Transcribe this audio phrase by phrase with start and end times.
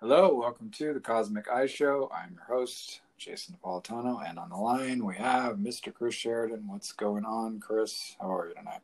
[0.00, 2.10] Hello, welcome to the Cosmic Eye Show.
[2.10, 5.92] I'm your host, Jason Napolitano, and on the line we have Mr.
[5.92, 6.66] Chris Sheridan.
[6.66, 8.16] What's going on, Chris?
[8.18, 8.80] How are you tonight?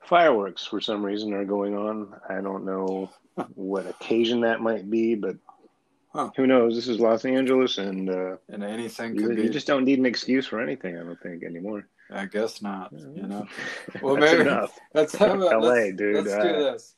[0.00, 2.18] Fireworks, for some reason, are going on.
[2.26, 3.10] I don't know
[3.54, 5.36] what occasion that might be, but
[6.14, 6.30] huh.
[6.36, 6.74] who knows?
[6.74, 10.46] This is Los Angeles, and uh, and anything you, you just don't need an excuse
[10.46, 10.96] for anything.
[10.96, 11.86] I don't think anymore.
[12.10, 12.94] I guess not.
[12.94, 13.46] You know.
[14.02, 14.74] Well, maybe enough.
[14.94, 16.24] let's have a, LA, let's, dude.
[16.24, 16.94] Let's uh, do this.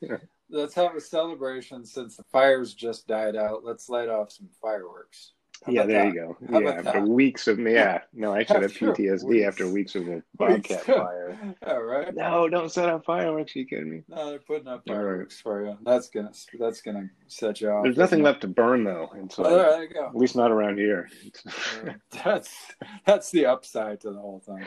[0.51, 3.63] Let's have a celebration since the fires just died out.
[3.63, 5.33] Let's light off some fireworks.
[5.65, 6.13] How yeah, there that?
[6.13, 6.37] you go.
[6.51, 7.07] How yeah, after that?
[7.07, 9.47] weeks of yeah, no, I should have PTSD weeks.
[9.47, 11.55] after weeks of a bobcat fire.
[11.67, 12.15] All right.
[12.15, 13.55] No, don't set up fireworks.
[13.55, 14.03] Are you kidding me?
[14.07, 15.41] No, they're putting up fireworks right.
[15.43, 15.77] for you.
[15.83, 17.83] That's gonna that's gonna set you off.
[17.83, 20.07] There's nothing left to burn though, and so well, there you go.
[20.07, 21.09] At least not around here.
[22.23, 22.73] that's
[23.05, 24.65] that's the upside to the whole thing.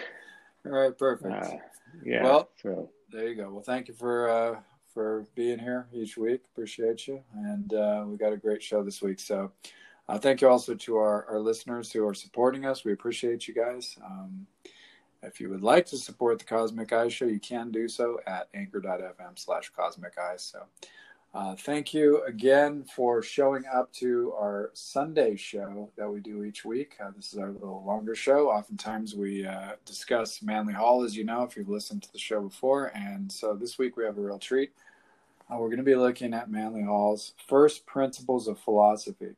[0.66, 1.34] All right, perfect.
[1.34, 1.56] Uh,
[2.04, 2.22] yeah.
[2.22, 2.90] Well, so.
[3.10, 3.50] there you go.
[3.50, 4.60] Well, thank you for uh,
[4.94, 6.42] for being here each week.
[6.52, 7.20] Appreciate you.
[7.34, 9.20] And uh, we got a great show this week.
[9.20, 9.52] So
[10.08, 12.84] uh, thank you also to our, our listeners who are supporting us.
[12.84, 13.98] We appreciate you guys.
[14.04, 14.46] Um,
[15.22, 18.48] if you would like to support the Cosmic Eye Show, you can do so at
[18.54, 20.42] anchor.fm slash cosmic eyes.
[20.42, 20.60] So
[21.34, 26.64] uh, thank you again for showing up to our Sunday show that we do each
[26.64, 26.94] week.
[27.04, 28.48] Uh, this is our little longer show.
[28.50, 32.40] Oftentimes we uh, discuss Manly Hall, as you know, if you've listened to the show
[32.40, 32.92] before.
[32.94, 34.74] And so this week we have a real treat.
[35.50, 39.34] Uh, we're going to be looking at Manly Hall's First Principles of Philosophy.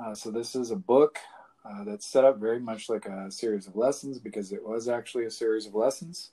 [0.00, 1.18] Uh, so this is a book
[1.62, 5.26] uh, that's set up very much like a series of lessons because it was actually
[5.26, 6.30] a series of lessons.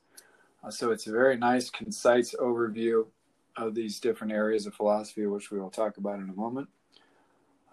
[0.70, 3.08] so it's a very nice, concise overview
[3.58, 6.70] of these different areas of philosophy, which we will talk about in a moment.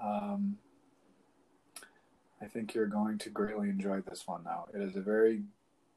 [0.03, 0.57] Um,
[2.43, 4.67] I think you're going to greatly enjoy this one now.
[4.75, 5.43] It is a very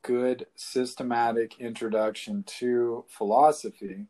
[0.02, 4.06] good, systematic introduction to philosophy.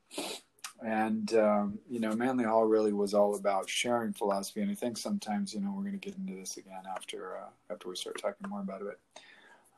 [0.85, 4.61] And, um, you know, Manly Hall really was all about sharing philosophy.
[4.61, 7.73] And I think sometimes, you know, we're going to get into this again after, uh,
[7.73, 8.99] after we start talking more about it.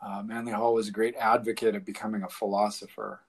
[0.05, 3.21] Uh, Manly Hall was a great advocate of becoming a philosopher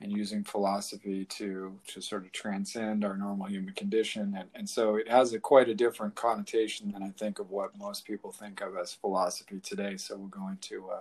[0.00, 4.34] and using philosophy to to sort of transcend our normal human condition.
[4.38, 7.76] And, and so it has a quite a different connotation than i think of what
[7.78, 9.96] most people think of as philosophy today.
[9.96, 11.00] So we'll go into uh,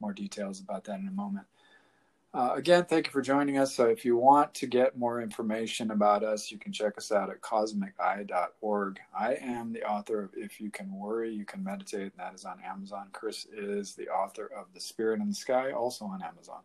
[0.00, 1.46] more details about that in a moment.
[2.34, 3.74] Uh, again thank you for joining us.
[3.74, 7.28] So if you want to get more information about us you can check us out
[7.28, 12.12] at cosmiceye.org i am the author of if you can worry you can meditate and
[12.16, 13.08] that is on amazon.
[13.12, 16.60] Chris is the author of the spirit in the sky also on amazon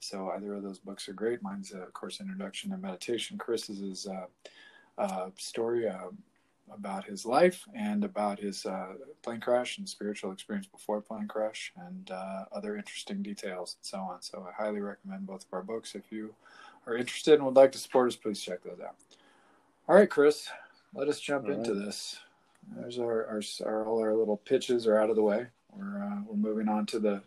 [0.00, 1.42] so either of those books are great.
[1.42, 3.38] Mine's, uh, of course, Introduction to Meditation.
[3.38, 4.26] Chris's is a
[4.98, 6.08] uh, uh, story uh,
[6.72, 11.72] about his life and about his uh, plane crash and spiritual experience before plane crash
[11.76, 14.22] and uh, other interesting details and so on.
[14.22, 15.94] So I highly recommend both of our books.
[15.94, 16.34] If you
[16.86, 18.96] are interested and would like to support us, please check those out.
[19.88, 20.48] All right, Chris,
[20.94, 21.84] let us jump all into right.
[21.84, 22.18] this.
[22.74, 25.46] There's our, our, our, all our little pitches are out of the way.
[25.72, 27.22] We're we're moving on to the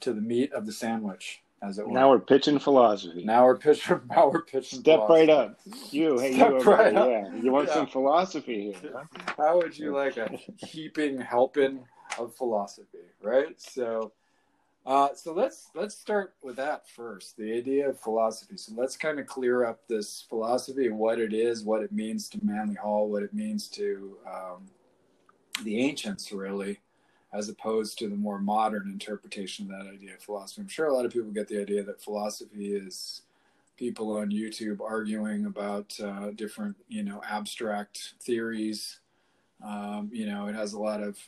[0.00, 1.92] to the meat of the sandwich as it were.
[1.92, 3.24] Now we're pitching philosophy.
[3.24, 4.00] Now we're pitching.
[4.08, 4.80] Now we're pitching.
[4.80, 5.20] Step philosophy.
[5.20, 5.60] right up.
[5.90, 7.08] You, hey, Step you, right up.
[7.08, 7.34] yeah.
[7.34, 7.74] You want yeah.
[7.74, 8.92] some philosophy here?
[8.94, 9.32] Huh?
[9.36, 11.84] How would you like a heaping helping
[12.18, 13.60] of philosophy, right?
[13.60, 14.12] So,
[14.86, 17.36] uh, so let's let's start with that first.
[17.36, 18.56] The idea of philosophy.
[18.56, 22.28] So let's kind of clear up this philosophy and what it is, what it means
[22.30, 24.68] to Manly Hall, what it means to um,
[25.62, 26.80] the ancients, really
[27.32, 30.62] as opposed to the more modern interpretation of that idea of philosophy.
[30.62, 33.22] I'm sure a lot of people get the idea that philosophy is
[33.76, 39.00] people on YouTube arguing about uh, different, you know, abstract theories.
[39.64, 41.18] Um, you know, it has a lot of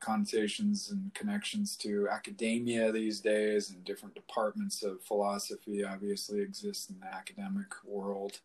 [0.00, 7.00] connotations and connections to academia these days, and different departments of philosophy obviously exist in
[7.00, 8.40] the academic world.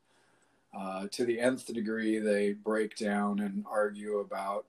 [0.74, 4.66] Uh, to the nth degree, they break down and argue about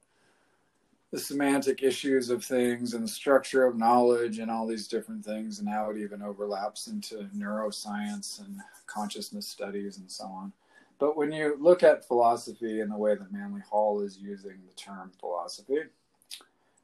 [1.12, 5.59] the semantic issues of things and the structure of knowledge and all these different things
[5.59, 10.53] and how it even overlaps into neuroscience and consciousness studies and so on.
[10.99, 14.75] But when you look at philosophy in the way that Manly Hall is using the
[14.75, 15.81] term philosophy,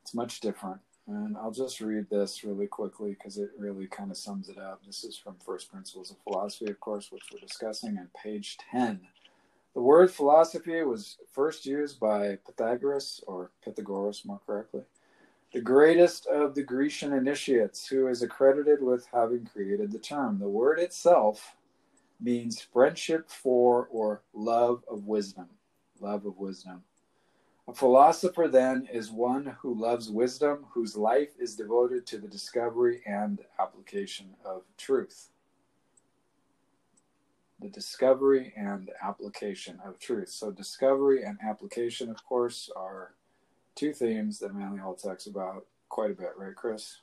[0.03, 0.81] it's much different.
[1.07, 4.85] And I'll just read this really quickly because it really kind of sums it up.
[4.85, 9.01] This is from First Principles of Philosophy, of course, which we're discussing on page 10
[9.75, 14.83] the word philosophy was first used by Pythagoras, or Pythagoras more correctly,
[15.53, 20.39] the greatest of the Grecian initiates, who is accredited with having created the term.
[20.39, 21.57] The word itself
[22.21, 25.49] means friendship for or love of wisdom.
[26.01, 26.83] Love of wisdom.
[27.67, 33.03] A philosopher, then, is one who loves wisdom, whose life is devoted to the discovery
[33.07, 35.29] and application of truth.
[37.61, 40.29] The discovery and application of truth.
[40.29, 43.13] So, discovery and application, of course, are
[43.75, 46.99] two themes that Manly Hall talks about quite a bit, right, Chris?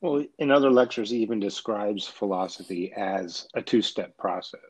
[0.00, 4.60] Well, in other lectures, he even describes philosophy as a two step process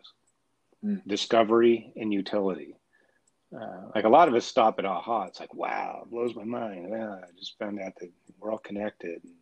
[0.84, 1.00] mm.
[1.06, 2.76] discovery and utility.
[3.54, 5.24] Uh, like a lot of us stop at aha.
[5.24, 6.88] It's like, wow, it blows my mind.
[6.90, 9.22] Yeah, I just found out that we're all connected.
[9.24, 9.34] And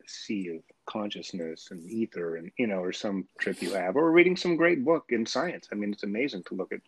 [0.00, 4.10] the sea of consciousness and ether, and you know, or some trip you have, or
[4.10, 5.68] reading some great book in science.
[5.72, 6.80] I mean, it's amazing to look at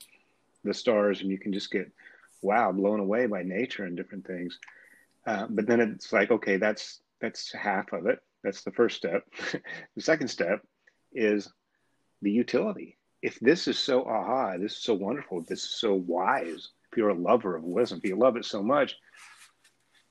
[0.65, 1.91] the stars and you can just get
[2.43, 4.59] wow, blown away by nature and different things.
[5.27, 8.21] Uh, but then it's like, okay, that's that's half of it.
[8.43, 9.25] That's the first step.
[9.97, 10.61] the second step
[11.13, 11.51] is
[12.21, 12.99] the utility.
[13.23, 17.09] If this is so aha, this is so wonderful, this is so wise, if you're
[17.09, 18.97] a lover of wisdom, if you love it so much,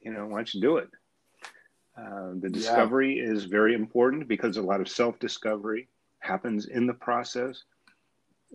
[0.02, 0.90] you know, why don't you do it?
[1.98, 3.31] Uh, the discovery yeah.
[3.31, 5.88] is very important because a lot of self discovery
[6.19, 7.63] happens in the process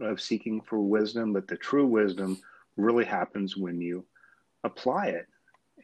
[0.01, 2.41] of seeking for wisdom, but the true wisdom
[2.77, 4.05] really happens when you
[4.65, 5.27] apply it.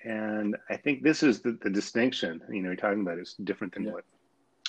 [0.05, 3.75] And I think this is the, the distinction, you know, you're talking about is different
[3.75, 3.93] than yeah.
[3.93, 4.05] what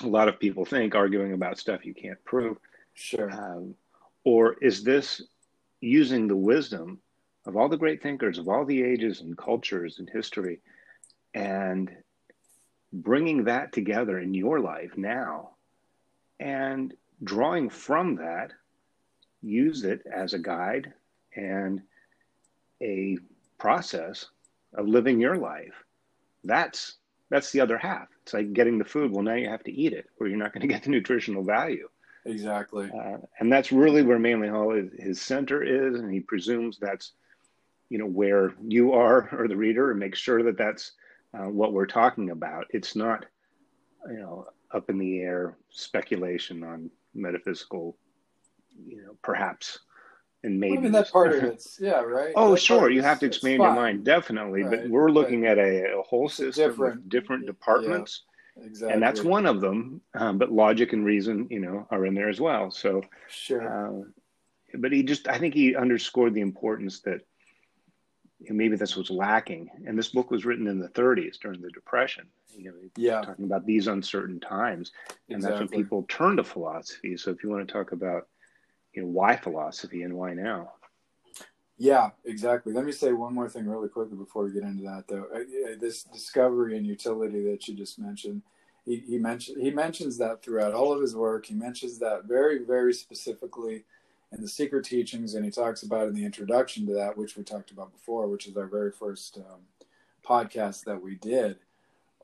[0.04, 2.58] a lot of people think, arguing about stuff you can't prove.
[2.94, 3.32] Sure.
[3.32, 3.76] Um,
[4.24, 5.22] or is this
[5.82, 7.00] using the wisdom
[7.46, 10.60] of all the great thinkers of all the ages and cultures and history
[11.34, 11.92] and
[13.02, 15.52] bringing that together in your life now
[16.40, 16.94] and
[17.24, 18.52] drawing from that,
[19.42, 20.94] use it as a guide
[21.36, 21.82] and
[22.82, 23.18] a
[23.58, 24.28] process
[24.74, 25.84] of living your life.
[26.44, 26.96] That's
[27.30, 28.08] that's the other half.
[28.24, 29.12] It's like getting the food.
[29.12, 31.44] Well, now you have to eat it, or you're not going to get the nutritional
[31.44, 31.90] value.
[32.26, 32.90] Exactly.
[32.92, 37.12] Uh, and that's really where Manly Hall is, his center is, and he presumes that's
[37.90, 40.94] you know where you are or the reader, and make sure that that's
[41.36, 42.66] uh, what we're talking about.
[42.70, 43.26] It's not
[44.10, 47.98] you know up in the air speculation on metaphysical,
[48.88, 49.80] you know, perhaps
[50.46, 52.32] and maybe I mean that part of it's yeah right.
[52.36, 54.84] oh, that sure, you have to expand your mind definitely, right.
[54.84, 58.22] but we're looking at a, a whole system different, of different departments.
[58.56, 58.94] Yeah, exactly.
[58.94, 62.30] And that's one of them, um, but logic and reason, you know, are in there
[62.30, 62.72] as well.
[62.72, 63.68] So, sure.
[63.68, 64.04] Uh,
[64.78, 67.22] but he just, I think he underscored the importance that
[68.42, 69.70] maybe this was lacking.
[69.86, 72.28] And this book was written in the 30s during the Depression.
[72.50, 73.22] You know, yeah.
[73.22, 74.94] talking about these uncertain times,
[75.28, 75.60] and exactly.
[75.60, 77.18] that's when people turn to philosophy.
[77.18, 78.28] So, if you want to talk about
[78.96, 80.72] you know why philosophy and why now
[81.78, 85.04] yeah exactly let me say one more thing really quickly before we get into that
[85.08, 85.28] though
[85.80, 88.42] this discovery and utility that you just mentioned
[88.86, 92.64] he, he mentioned he mentions that throughout all of his work he mentions that very
[92.64, 93.84] very specifically
[94.36, 97.44] in the secret teachings and he talks about in the introduction to that which we
[97.44, 99.62] talked about before which is our very first um,
[100.26, 101.58] podcast that we did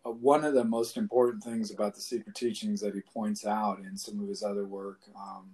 [0.05, 3.79] uh, one of the most important things about the secret teachings that he points out
[3.79, 5.49] in some of his other work um,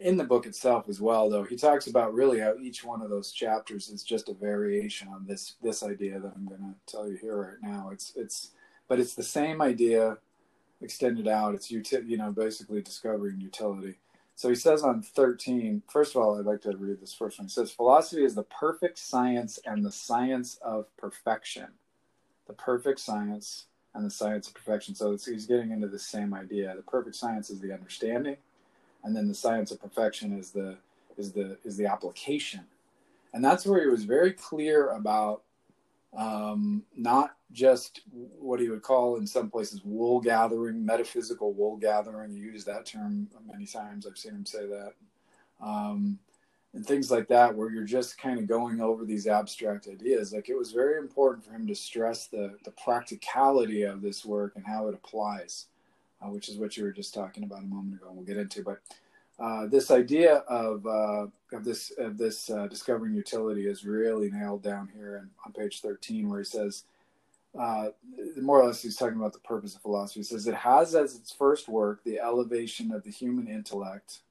[0.00, 3.10] in the book itself as well though he talks about really how each one of
[3.10, 7.08] those chapters is just a variation on this this idea that i'm going to tell
[7.08, 7.90] you here right now.
[7.90, 8.50] It's it's
[8.88, 10.18] but it's the same idea
[10.82, 11.54] extended out.
[11.54, 11.82] It's you
[12.16, 13.96] know basically discovering utility
[14.36, 17.46] so he says on 13 first of all i'd like to read this first one.
[17.46, 21.68] He says philosophy is the perfect science and the science of perfection.
[22.46, 24.94] The perfect science and the science of perfection.
[24.94, 26.74] So he's getting into the same idea.
[26.76, 28.36] The perfect science is the understanding
[29.04, 30.76] and then the science of perfection is the
[31.16, 32.62] is the is the application.
[33.32, 35.42] And that's where he was very clear about
[36.16, 38.02] um, not just
[38.38, 42.30] what he would call in some places wool gathering metaphysical wool gathering.
[42.30, 44.06] He used that term many times.
[44.06, 44.92] I've seen him say that.
[45.60, 46.18] Um,
[46.72, 50.32] and things like that where you're just kind of going over these abstract ideas.
[50.32, 54.52] Like it was very important for him to stress the the practicality of this work
[54.56, 55.66] and how it applies
[56.24, 58.36] uh, which is what you were just talking about a moment ago, and we'll get
[58.36, 58.62] into.
[58.62, 58.80] But
[59.38, 64.62] uh, this idea of uh, of this of this uh, discovering utility is really nailed
[64.62, 66.84] down here in, on page thirteen, where he says.
[67.56, 67.90] Uh,
[68.42, 70.18] more or less, he's talking about the purpose of philosophy.
[70.18, 74.22] He says it has as its first work the elevation of the human intellect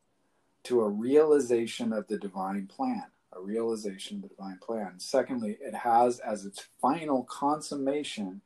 [0.64, 4.96] to a realization of the divine plan, a realization of the divine plan.
[4.98, 8.42] Secondly, it has as its final consummation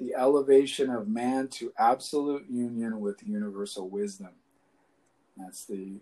[0.00, 4.30] the elevation of man to absolute union with universal wisdom.
[5.36, 6.00] That's the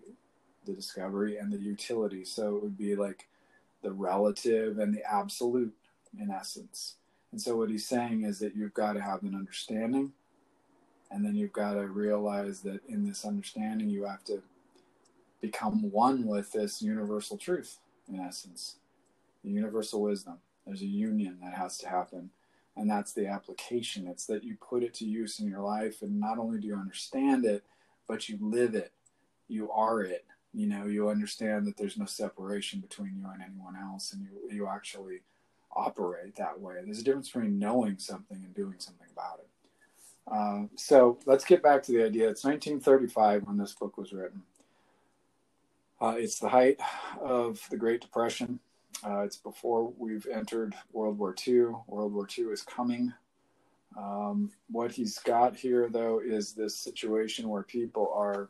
[0.65, 2.25] the discovery and the utility.
[2.25, 3.27] So it would be like
[3.83, 5.73] the relative and the absolute
[6.19, 6.95] in essence.
[7.31, 10.13] And so what he's saying is that you've got to have an understanding
[11.11, 14.41] and then you've got to realize that in this understanding you have to
[15.39, 17.77] become one with this universal truth
[18.11, 18.77] in essence.
[19.43, 20.37] The universal wisdom.
[20.65, 22.31] There's a union that has to happen
[22.75, 26.19] and that's the application it's that you put it to use in your life and
[26.19, 27.63] not only do you understand it
[28.07, 28.91] but you live it
[29.47, 33.75] you are it you know you understand that there's no separation between you and anyone
[33.75, 35.21] else and you you actually
[35.75, 36.75] operate that way.
[36.83, 39.49] There's a difference between knowing something and doing something about it.
[40.31, 42.29] Uh, so let's get back to the idea.
[42.29, 44.41] It's 1935 when this book was written.
[46.01, 46.79] Uh, it's the height
[47.21, 48.59] of the great depression.
[49.05, 53.13] Uh, it's before we've entered world war ii world war ii is coming.
[53.97, 58.49] Um, what he's got here though is this situation where people are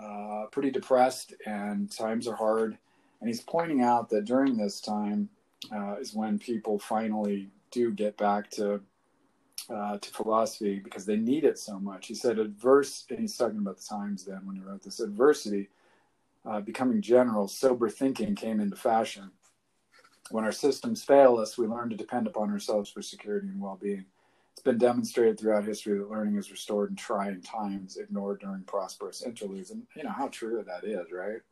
[0.00, 2.76] uh, pretty depressed and times are hard.
[3.20, 5.28] And he's pointing out that during this time
[5.72, 8.80] uh, is when people finally do get back to
[9.68, 12.06] uh, to philosophy because they need it so much.
[12.06, 15.68] He said adverse, and he's talking about the times then when he wrote this adversity,
[16.44, 19.30] uh, becoming general, sober thinking came into fashion.
[20.30, 24.04] When our systems fail us, we learn to depend upon ourselves for security and well-being.
[24.56, 29.22] It's been demonstrated throughout history that learning is restored in trying times, ignored during prosperous
[29.22, 29.70] interludes.
[29.70, 31.42] And you know how true that is, right?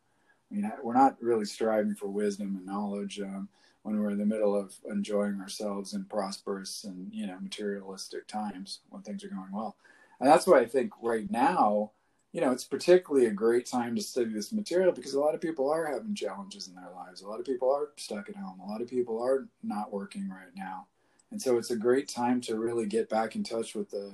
[0.50, 3.50] I mean, we're not really striving for wisdom and knowledge um,
[3.82, 8.80] when we're in the middle of enjoying ourselves in prosperous and you know materialistic times
[8.88, 9.76] when things are going well.
[10.18, 11.90] And that's why I think right now,
[12.32, 15.42] you know, it's particularly a great time to study this material because a lot of
[15.42, 17.20] people are having challenges in their lives.
[17.20, 18.60] A lot of people are stuck at home.
[18.60, 20.86] A lot of people are not working right now
[21.30, 24.12] and so it's a great time to really get back in touch with the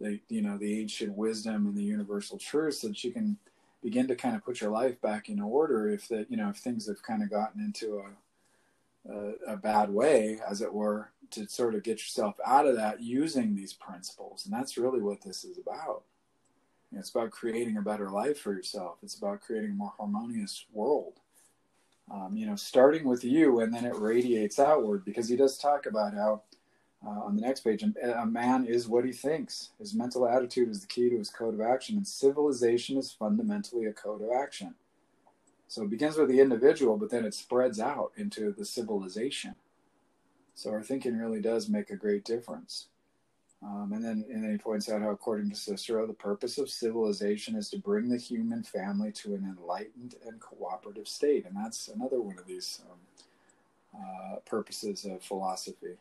[0.00, 3.36] the you know the ancient wisdom and the universal truths that you can
[3.82, 6.56] begin to kind of put your life back in order if that you know if
[6.56, 8.02] things have kind of gotten into
[9.08, 12.76] a, a, a bad way as it were to sort of get yourself out of
[12.76, 14.44] that using these principles.
[14.44, 16.04] And that's really what this is about.
[16.90, 18.98] You know, it's about creating a better life for yourself.
[19.02, 21.14] It's about creating a more harmonious world
[22.10, 25.86] um, you know, starting with you and then it radiates outward because he does talk
[25.86, 26.42] about how
[27.06, 29.70] uh, on the next page, a man is what he thinks.
[29.78, 33.84] His mental attitude is the key to his code of action, and civilization is fundamentally
[33.86, 34.74] a code of action.
[35.68, 39.54] So it begins with the individual, but then it spreads out into the civilization.
[40.54, 42.88] So our thinking really does make a great difference.
[43.62, 46.70] Um, and then and then he points out how, according to Cicero, the purpose of
[46.70, 51.88] civilization is to bring the human family to an enlightened and cooperative state, and that's
[51.88, 55.96] another one of these um, uh, purposes of philosophy.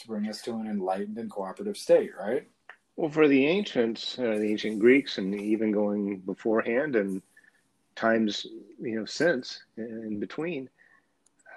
[0.00, 2.46] To bring us to an enlightened and cooperative state, right?
[2.96, 7.22] Well, for the ancients, uh, the ancient Greeks, and even going beforehand and
[7.94, 8.46] times
[8.80, 10.70] you know since in between,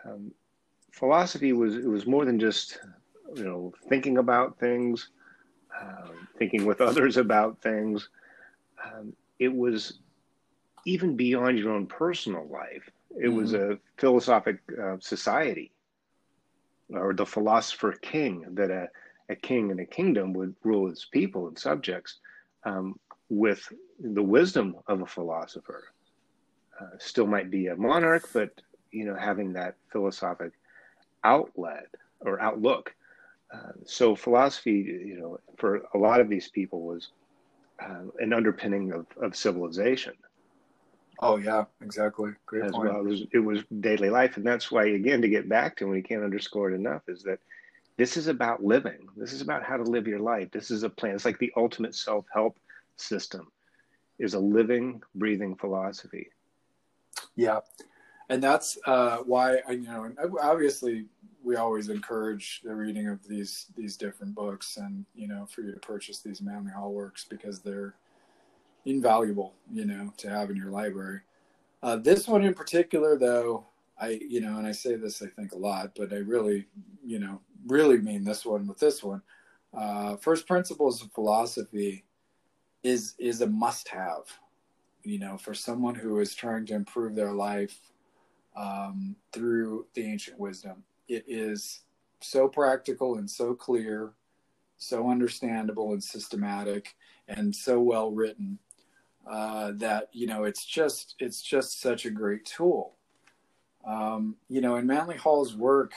[0.06, 0.34] um,
[0.92, 2.80] philosophy was it was more than just
[3.36, 5.10] you know, thinking about things,
[5.80, 8.10] um, thinking with others about things.
[8.84, 10.00] Um, it was
[10.86, 12.90] even beyond your own personal life.
[13.12, 13.38] It mm-hmm.
[13.38, 15.72] was a philosophic uh, society,
[16.90, 18.88] or the philosopher king that a,
[19.30, 22.20] a king in a kingdom would rule his people and subjects
[22.64, 25.84] um, with the wisdom of a philosopher.
[26.80, 28.50] Uh, still might be a monarch, but
[28.92, 30.52] you know, having that philosophic
[31.24, 31.88] outlet
[32.22, 32.94] or outlook
[33.53, 37.10] uh, so philosophy, you know, for a lot of these people was
[37.81, 40.13] uh, an underpinning of, of civilization.
[41.20, 42.31] Oh yeah, exactly.
[42.46, 42.89] Great As point.
[42.89, 45.84] well, it was, it was daily life, and that's why, again, to get back to,
[45.84, 47.39] and we can't underscore it enough, is that
[47.98, 49.08] this is about living.
[49.15, 50.50] This is about how to live your life.
[50.51, 51.13] This is a plan.
[51.13, 52.58] It's like the ultimate self-help
[52.96, 53.51] system,
[54.17, 56.29] is a living, breathing philosophy.
[57.36, 57.60] Yeah,
[58.29, 61.05] and that's uh, why I, you know, obviously
[61.44, 65.74] we always encourage the reading of these these different books and you know for you
[65.74, 67.96] to purchase these manly hall works because they're
[68.86, 71.22] invaluable you know to have in your library.
[71.84, 73.66] Uh, this one in particular though
[74.00, 76.68] i you know and i say this i think a lot but i really
[77.04, 79.22] you know really mean this one with this one.
[79.78, 82.04] Uh, first principles of philosophy
[82.84, 84.24] is is a must have
[85.04, 87.80] you know for someone who is trying to improve their life
[88.56, 91.81] um, through the ancient wisdom it is
[92.20, 94.12] so practical and so clear,
[94.77, 96.96] so understandable and systematic,
[97.27, 98.60] and so well written
[99.29, 102.96] uh, that you know it's just it's just such a great tool.
[103.86, 105.93] Um, you know, and Manly Hall's work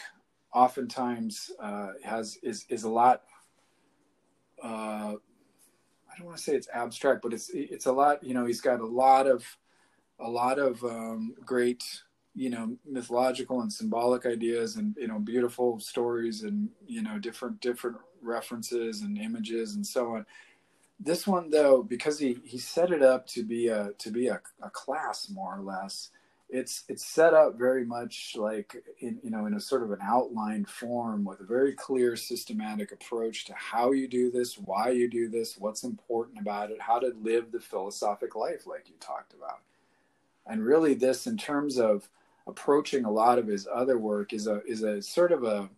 [0.52, 3.22] oftentimes uh, has is is a lot.
[4.62, 8.22] Uh, I don't want to say it's abstract, but it's it's a lot.
[8.22, 9.44] You know, he's got a lot of
[10.20, 11.84] a lot of um, great
[12.34, 17.60] you know mythological and symbolic ideas and you know beautiful stories and you know different
[17.60, 20.26] different references and images and so on.
[20.98, 24.40] This one though because he he set it up to be a to be a,
[24.62, 26.10] a class more or less
[26.48, 29.98] it's it's set up very much like in you know in a sort of an
[30.02, 35.08] outlined form with a very clear systematic approach to how you do this why you
[35.08, 39.32] do this what's important about it how to live the philosophic life like you talked
[39.34, 39.60] about.
[40.46, 42.08] And really this in terms of
[42.46, 45.68] approaching a lot of his other work is a is a sort of a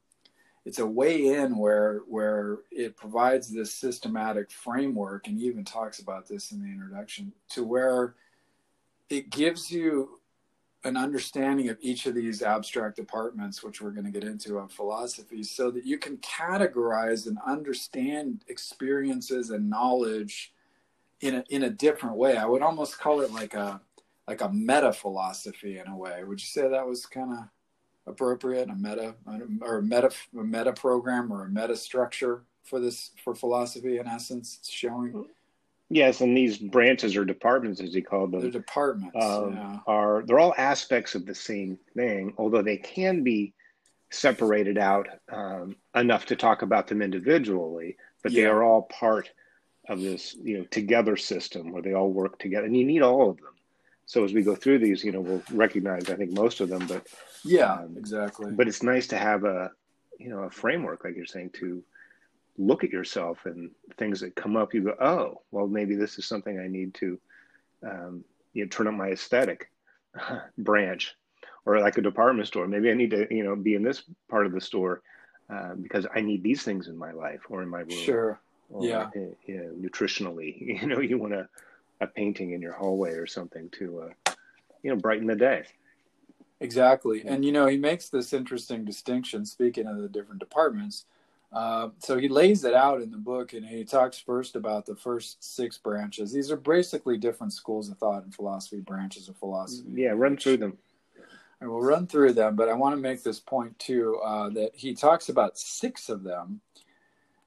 [0.65, 6.01] it's a way in where where it provides this systematic framework and he even talks
[6.01, 8.15] about this in the introduction to where
[9.09, 10.21] it gives you
[10.83, 14.69] an understanding of each of these abstract departments which we're going to get into on
[14.69, 20.53] philosophy so that you can categorize and understand experiences and knowledge
[21.21, 22.37] in a in a different way.
[22.37, 23.81] I would almost call it like a
[24.27, 27.45] like a meta philosophy in a way would you say that was kind of
[28.07, 29.15] appropriate, a meta
[29.61, 34.07] or a meta a meta program or a meta structure for this for philosophy in
[34.07, 35.27] essence showing.
[35.89, 39.79] Yes, and these branches or departments, as he called them, the departments um, yeah.
[39.87, 43.55] are they're all aspects of the same thing, although they can be
[44.11, 48.43] separated out um, enough to talk about them individually, but yeah.
[48.43, 49.31] they are all part
[49.89, 53.31] of this you know together system where they all work together, and you need all
[53.31, 53.56] of them.
[54.07, 56.87] So as we go through these, you know, we'll recognize I think most of them,
[56.87, 57.07] but
[57.45, 58.53] yeah, um, exactly.
[58.53, 59.73] But it's nice to have a
[60.19, 61.83] you know a framework, like you're saying, to
[62.57, 64.73] look at yourself and things that come up.
[64.73, 67.19] You go, oh, well, maybe this is something I need to
[67.83, 69.71] um, you know turn up my aesthetic
[70.59, 71.17] branch,
[71.65, 72.69] or like a department store.
[72.69, 75.03] Maybe I need to you know be in this part of the store
[75.51, 77.91] uh, because I need these things in my life or in my room.
[77.91, 78.41] Sure.
[78.71, 79.11] Or, yeah.
[79.15, 81.49] You know, nutritionally, you know, you want to
[82.01, 84.33] a painting in your hallway or something to uh,
[84.83, 85.65] you know brighten the day.
[86.61, 87.23] Exactly.
[87.27, 91.05] And you know he makes this interesting distinction speaking of the different departments
[91.53, 94.97] uh, so he lays it out in the book and he talks first about the
[94.97, 96.33] first six branches.
[96.33, 99.89] These are basically different schools of thought and philosophy branches of philosophy.
[99.95, 100.77] Yeah run through them.
[101.63, 104.73] I will run through them, but I want to make this point too uh, that
[104.75, 106.61] he talks about six of them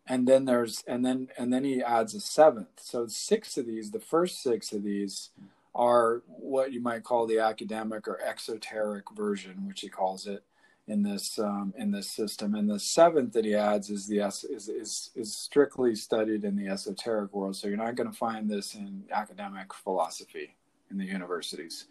[0.09, 2.81] and then there's and then and then he adds a seventh.
[2.81, 5.29] So six of these the first six of these
[5.75, 10.43] are what you might call the academic or exoteric version which he calls it
[10.87, 12.55] in this um, in this system.
[12.55, 16.67] And the seventh that he adds is the is, is is strictly studied in the
[16.67, 17.55] esoteric world.
[17.55, 20.55] So you're not going to find this in academic philosophy
[20.89, 21.85] in the universities.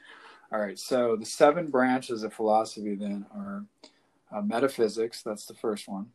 [0.51, 3.65] All right so the seven branches of philosophy then are
[4.33, 6.07] uh, metaphysics that's the first one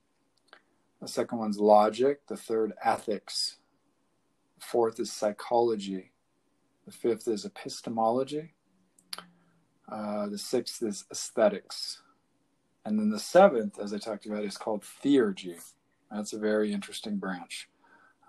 [1.03, 2.25] the second one's logic.
[2.27, 3.57] The third, ethics.
[4.59, 6.11] The fourth is psychology.
[6.85, 8.53] The fifth is epistemology.
[9.91, 12.01] Uh, the sixth is aesthetics.
[12.85, 15.61] And then the seventh, as I talked about, is called theurgy.
[16.11, 17.69] That's a very interesting branch.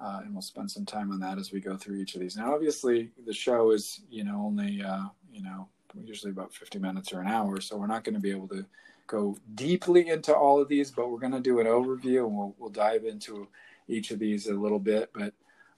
[0.02, 2.36] Uh, and we'll spend some time on that as we go through each of these.
[2.36, 5.68] Now, obviously, the show is, you know, only, uh, you know,
[6.04, 8.66] usually about 50 minutes or an hour, so we're not going to be able to
[9.06, 12.54] go deeply into all of these, but we're going to do an overview and we'll,
[12.58, 13.48] we'll dive into
[13.88, 15.10] each of these a little bit.
[15.12, 15.34] But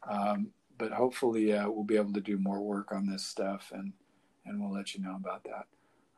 [0.09, 3.93] um, but hopefully uh, we'll be able to do more work on this stuff and
[4.45, 5.67] and we'll let you know about that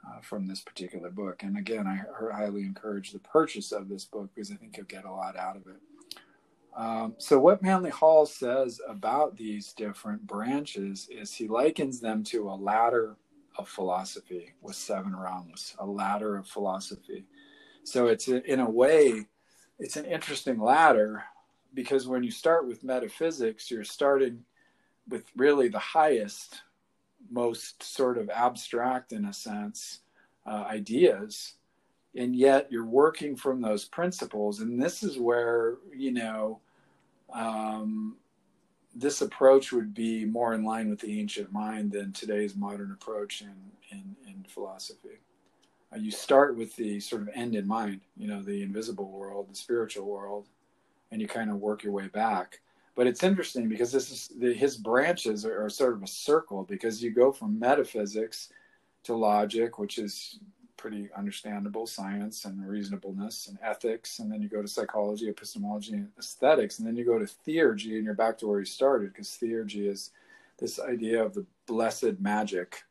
[0.07, 1.43] uh, from this particular book.
[1.43, 5.05] And again, I highly encourage the purchase of this book because I think you'll get
[5.05, 5.81] a lot out of it.
[6.77, 12.51] Um, so, what Manly Hall says about these different branches is he likens them to
[12.51, 13.17] a ladder
[13.59, 17.27] of philosophy with seven rungs, a ladder of philosophy.
[17.83, 19.27] So it's in a way,
[19.79, 21.25] it's an interesting ladder
[21.75, 24.45] because when you start with metaphysics, you're starting
[25.09, 26.63] with really the highest,
[27.31, 30.01] most sort of abstract, in a sense,
[30.47, 31.55] uh, ideas.
[32.15, 34.61] And yet you're working from those principles.
[34.61, 36.61] And this is where, you know,
[37.33, 38.17] um,
[38.99, 43.43] this approach would be more in line with the ancient mind than today's modern approach
[43.43, 43.55] in,
[43.91, 45.21] in, in philosophy.
[45.93, 49.49] Uh, you start with the sort of end in mind, you know, the invisible world,
[49.49, 50.49] the spiritual world,
[51.13, 52.61] and you kind of work your way back.
[52.97, 56.65] But it's interesting because this is the, his branches are, are sort of a circle
[56.65, 58.49] because you go from metaphysics
[59.05, 60.41] to logic, which is
[60.79, 66.09] pretty understandable science and reasonableness and ethics and then you go to psychology epistemology and
[66.19, 69.29] aesthetics and then you go to theurgy and you're back to where you started because
[69.43, 70.13] theurgy is
[70.59, 72.85] this idea of the blessed magic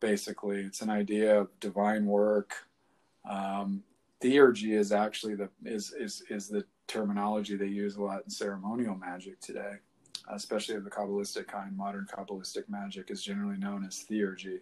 [0.00, 0.60] basically.
[0.60, 2.54] It's an idea of divine work.
[3.28, 3.82] Um,
[4.22, 8.94] theurgy is actually the is is is the terminology they use a lot in ceremonial
[8.94, 9.74] magic today
[10.30, 11.74] especially of the kabbalistic kind.
[11.76, 14.60] Modern kabbalistic magic is generally known as theurgy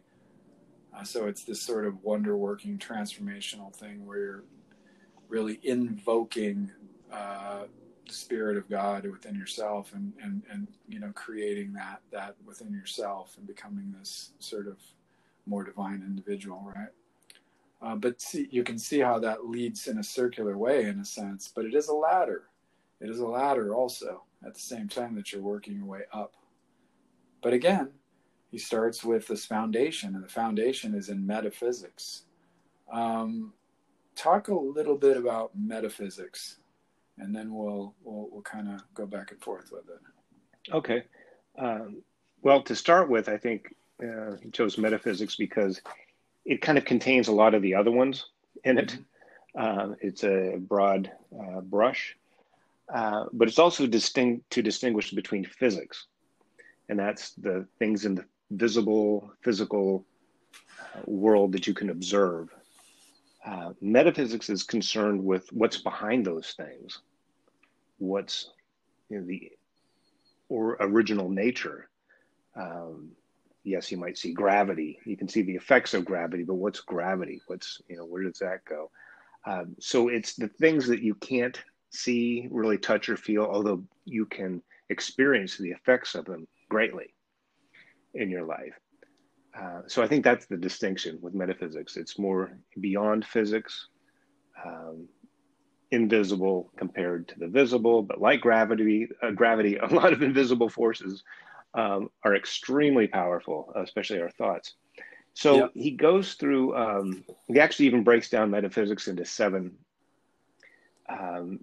[1.04, 4.44] so it's this sort of wonder working transformational thing where you're
[5.28, 6.70] really invoking
[7.12, 7.64] uh,
[8.06, 12.72] the spirit of God within yourself and, and, and, you know, creating that, that within
[12.72, 14.78] yourself and becoming this sort of
[15.46, 16.88] more divine individual, right?
[17.82, 21.04] Uh, but see, you can see how that leads in a circular way in a
[21.04, 22.44] sense, but it is a ladder.
[23.00, 26.34] It is a ladder also at the same time that you're working your way up.
[27.42, 27.90] But again,
[28.50, 32.22] he starts with this foundation, and the foundation is in metaphysics.
[32.92, 33.52] Um,
[34.14, 36.58] talk a little bit about metaphysics,
[37.18, 40.72] and then we'll we'll, we'll kind of go back and forth with it.
[40.72, 41.02] Okay.
[41.58, 42.02] Um,
[42.42, 45.80] well, to start with, I think uh, he chose metaphysics because
[46.44, 48.26] it kind of contains a lot of the other ones
[48.64, 48.98] in it.
[49.58, 52.16] Uh, it's a broad uh, brush,
[52.94, 56.06] uh, but it's also distinct to distinguish between physics,
[56.88, 60.04] and that's the things in the visible, physical
[60.80, 62.48] uh, world that you can observe.
[63.44, 67.00] Uh, metaphysics is concerned with what's behind those things,
[67.98, 68.50] what's
[69.08, 69.52] you know, the
[70.48, 71.88] or original nature.
[72.56, 73.10] Um,
[73.64, 74.98] yes, you might see gravity.
[75.04, 77.40] You can see the effects of gravity, but what's gravity?
[77.46, 78.90] What's you know where does that go?
[79.46, 84.26] Um, so it's the things that you can't see, really touch or feel, although you
[84.26, 87.14] can experience the effects of them greatly
[88.16, 88.74] in your life.
[89.58, 91.96] Uh, so I think that's the distinction with metaphysics.
[91.96, 93.88] It's more beyond physics,
[94.64, 95.08] um,
[95.90, 98.02] invisible compared to the visible.
[98.02, 101.22] But like gravity, uh, gravity, a lot of invisible forces
[101.74, 104.74] um, are extremely powerful, especially our thoughts.
[105.34, 105.70] So yep.
[105.74, 106.76] he goes through.
[106.76, 109.76] Um, he actually even breaks down metaphysics into seven,
[111.08, 111.60] um,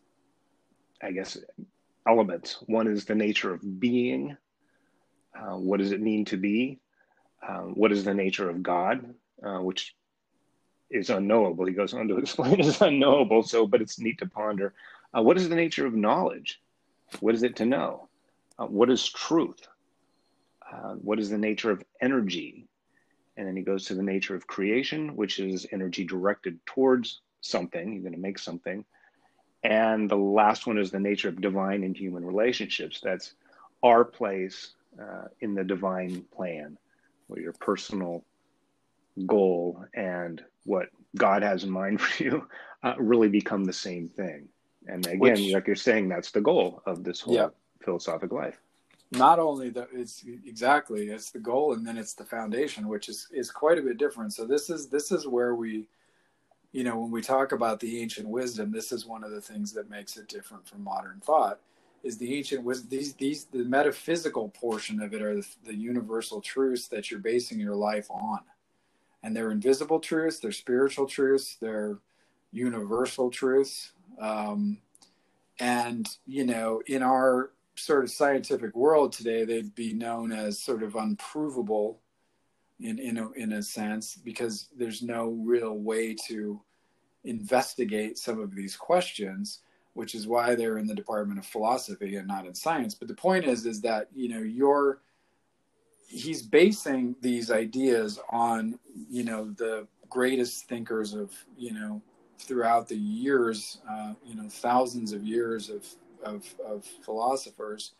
[1.01, 1.37] I guess,
[2.07, 2.57] elements.
[2.67, 4.37] One is the nature of being.
[5.37, 6.79] Uh, what does it mean to be?
[7.47, 9.95] Um, what is the nature of God, uh, which
[10.93, 11.65] is unknowable.
[11.65, 13.43] He goes on to explain it's unknowable.
[13.43, 14.73] So, but it's neat to ponder.
[15.15, 16.61] Uh, what is the nature of knowledge?
[17.19, 18.07] What is it to know?
[18.57, 19.67] Uh, what is truth?
[20.71, 22.67] Uh, what is the nature of energy?
[23.35, 27.93] And then he goes to the nature of creation, which is energy directed towards something.
[27.93, 28.85] You're going to make something.
[29.63, 32.99] And the last one is the nature of divine and human relationships.
[33.01, 33.33] That's
[33.81, 36.77] our place uh, in the divine plan,
[37.27, 38.23] where your personal
[39.25, 42.47] goal and what God has in mind for you
[42.83, 44.47] uh, really become the same thing.
[44.87, 47.49] And again, Which, like you're saying, that's the goal of this whole yeah.
[47.81, 48.59] philosophic life
[49.13, 53.27] not only that it's exactly it's the goal and then it's the foundation which is
[53.31, 55.85] is quite a bit different so this is this is where we
[56.71, 59.71] you know when we talk about the ancient wisdom this is one of the things
[59.71, 61.59] that makes it different from modern thought
[62.03, 66.41] is the ancient wisdom these these the metaphysical portion of it are the, the universal
[66.41, 68.39] truths that you're basing your life on.
[69.23, 71.99] And they're invisible truths they're spiritual truths they're
[72.51, 73.93] universal truths.
[74.19, 74.79] Um,
[75.59, 80.83] and you know in our sort of scientific world today, they'd be known as sort
[80.83, 81.99] of unprovable
[82.79, 86.61] in in a, in a sense because there's no real way to
[87.23, 89.59] investigate some of these questions,
[89.93, 92.95] which is why they're in the Department of Philosophy and not in science.
[92.95, 94.99] But the point is, is that you know you're
[96.07, 98.79] he's basing these ideas on
[99.09, 102.01] you know the greatest thinkers of you know
[102.39, 105.87] throughout the years, uh, you know thousands of years of
[106.23, 107.93] of, of philosophers,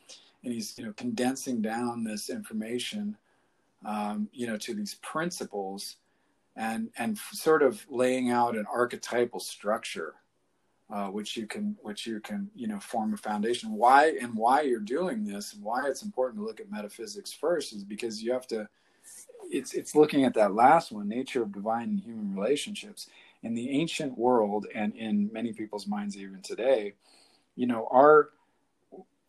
[0.44, 3.18] and he's you know condensing down this information,
[3.86, 5.98] um, you know, to these principles,
[6.56, 10.16] and and sort of laying out an archetypal structure,
[10.94, 13.72] uh, which you can which you can you know form a foundation.
[13.72, 17.74] Why and why you're doing this, and why it's important to look at metaphysics first,
[17.74, 18.70] is because you have to.
[19.50, 23.08] It's it's looking at that last one, nature of divine and human relationships.
[23.42, 26.94] In the ancient world, and in many people's minds even today,
[27.56, 28.30] you know our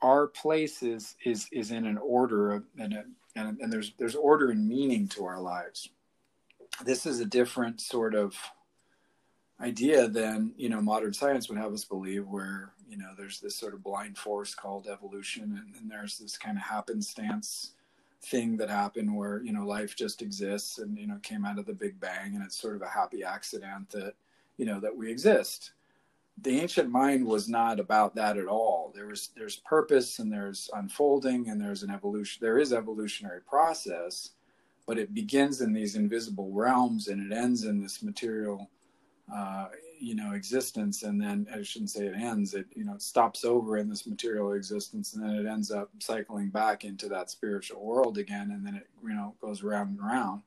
[0.03, 3.05] our place is is is in an order of, and a,
[3.37, 5.88] and and there's there's order and meaning to our lives.
[6.85, 8.37] This is a different sort of
[9.64, 13.57] idea than you know modern science would have us believe, where you know there's this
[13.57, 17.72] sort of blind force called evolution, and, and there's this kind of happenstance
[18.22, 21.66] thing that happened where you know life just exists and you know came out of
[21.66, 24.14] the big bang and it's sort of a happy accident that
[24.57, 25.72] you know that we exist
[26.42, 28.92] the ancient mind was not about that at all.
[28.94, 32.40] There was there's purpose and there's unfolding and there's an evolution.
[32.42, 34.31] There is evolutionary process,
[34.87, 38.68] but it begins in these invisible realms and it ends in this material,
[39.32, 41.02] uh, you know, existence.
[41.02, 42.54] And then I shouldn't say it ends.
[42.54, 45.90] It you know it stops over in this material existence and then it ends up
[46.00, 48.50] cycling back into that spiritual world again.
[48.50, 50.42] And then it you know goes round and round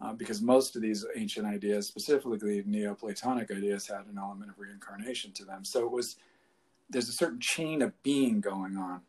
[0.00, 5.32] uh, because most of these ancient ideas, specifically Neoplatonic ideas, had an element of reincarnation
[5.32, 5.64] to them.
[5.64, 6.16] So it was
[6.88, 9.00] there's a certain chain of being going on.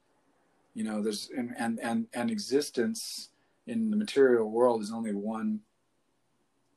[0.73, 3.29] You know, there's and and and, and existence
[3.67, 5.61] in the material world is only one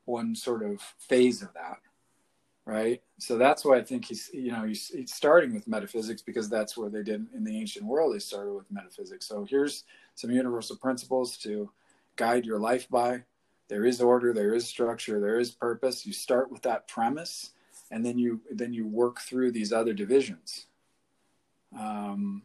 [0.05, 1.79] one sort of phase of that
[2.71, 6.77] right so that's why i think he's you know he's, starting with metaphysics because that's
[6.77, 9.83] where they did in the ancient world they started with metaphysics so here's
[10.15, 11.69] some universal principles to
[12.15, 13.23] guide your life by.
[13.67, 16.05] There is order, there is structure, there is purpose.
[16.05, 17.51] You start with that premise,
[17.89, 20.67] and then you then you work through these other divisions.
[21.77, 22.43] Um,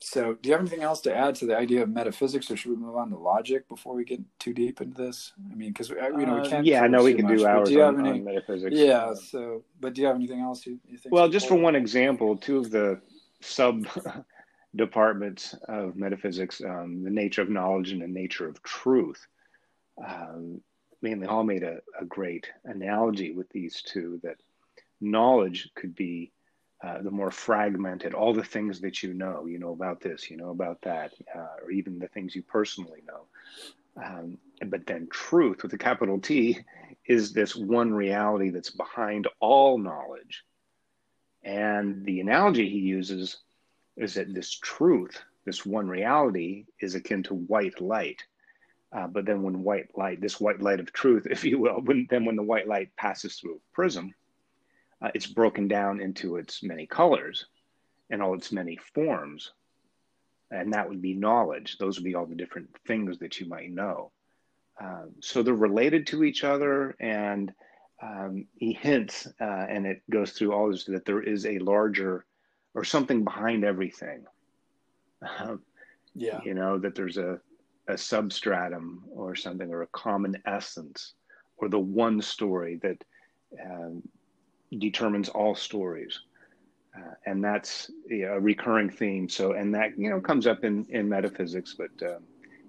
[0.00, 2.70] so, do you have anything else to add to the idea of metaphysics, or should
[2.70, 5.32] we move on to logic before we get too deep into this?
[5.50, 6.66] I mean, because you know we uh, can't.
[6.66, 8.76] Uh, yeah, know we can much, do hours do you on, have any, on metaphysics.
[8.76, 9.14] Yeah.
[9.14, 11.12] So, but do you have anything else you, you think?
[11.12, 13.00] Well, just for one example, two of the
[13.40, 13.88] sub
[14.76, 19.26] departments of metaphysics, um, the nature of knowledge and the nature of truth.
[20.06, 20.60] Um,
[21.02, 24.36] Manly Hall made a, a great analogy with these two that
[25.00, 26.32] knowledge could be
[26.82, 30.36] uh, the more fragmented, all the things that you know, you know about this, you
[30.36, 33.24] know about that, uh, or even the things you personally know.
[34.02, 36.58] Um, but then truth with a capital T
[37.04, 40.44] is this one reality that's behind all knowledge.
[41.42, 43.38] And the analogy he uses
[43.96, 48.22] is that this truth, this one reality, is akin to white light.
[48.92, 52.06] Uh, but then when white light, this white light of truth, if you will, when,
[52.08, 54.14] then when the white light passes through a prism,
[55.00, 57.46] uh, it's broken down into its many colors
[58.10, 59.52] and all its many forms.
[60.50, 61.76] And that would be knowledge.
[61.78, 64.10] Those would be all the different things that you might know.
[64.80, 66.96] Um, so they're related to each other.
[67.00, 67.52] And
[68.02, 72.24] um, he hints, uh, and it goes through all this, that there is a larger
[72.74, 74.24] or something behind everything.
[75.38, 75.62] Um,
[76.14, 76.40] yeah.
[76.44, 77.40] You know, that there's a,
[77.88, 81.14] a substratum or something, or a common essence,
[81.56, 83.04] or the one story that
[83.64, 84.02] um,
[84.76, 86.20] determines all stories.
[86.96, 89.28] Uh, and that's a recurring theme.
[89.28, 92.22] So, and that, you know, comes up in, in metaphysics, but um,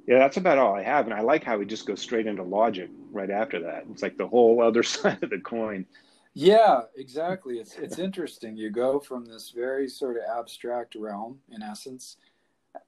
[0.08, 1.06] yeah, that's about all I have.
[1.06, 3.86] And I like how we just go straight into logic right after that.
[3.92, 5.86] It's like the whole other side of the coin.
[6.34, 7.58] Yeah, exactly.
[7.58, 8.56] It's it's interesting.
[8.56, 12.18] You go from this very sort of abstract realm, in essence,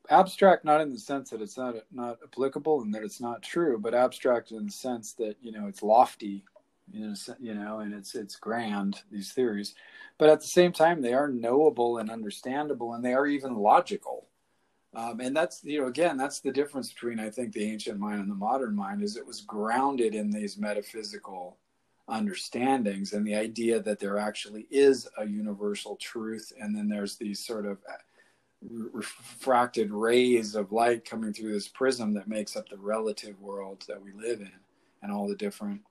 [0.09, 3.79] abstract not in the sense that it's not not applicable and that it's not true,
[3.79, 6.43] but abstract in the sense that you know it's lofty
[6.93, 9.75] you know, and it's it's grand these theories,
[10.17, 14.27] but at the same time they are knowable and understandable, and they are even logical.
[14.93, 18.19] Um, and that's you know again that's the difference between I think the ancient mind
[18.19, 21.57] and the modern mind is it was grounded in these metaphysical
[22.09, 27.45] understandings and the idea that there actually is a universal truth, and then there's these
[27.45, 27.93] sort of uh,
[28.93, 34.01] refracted rays of light coming through this prism that makes up the relative world that
[34.01, 34.51] we live in
[35.01, 35.81] and all the different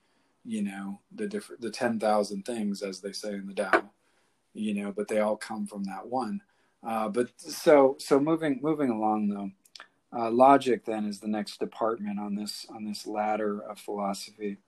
[0.44, 3.90] you know the different the 10,000 things as they say in the Tao
[4.54, 6.40] you know but they all come from that one.
[6.86, 9.50] Uh, but so so moving moving along though
[10.16, 14.58] uh, logic then is the next department on this on this ladder of philosophy.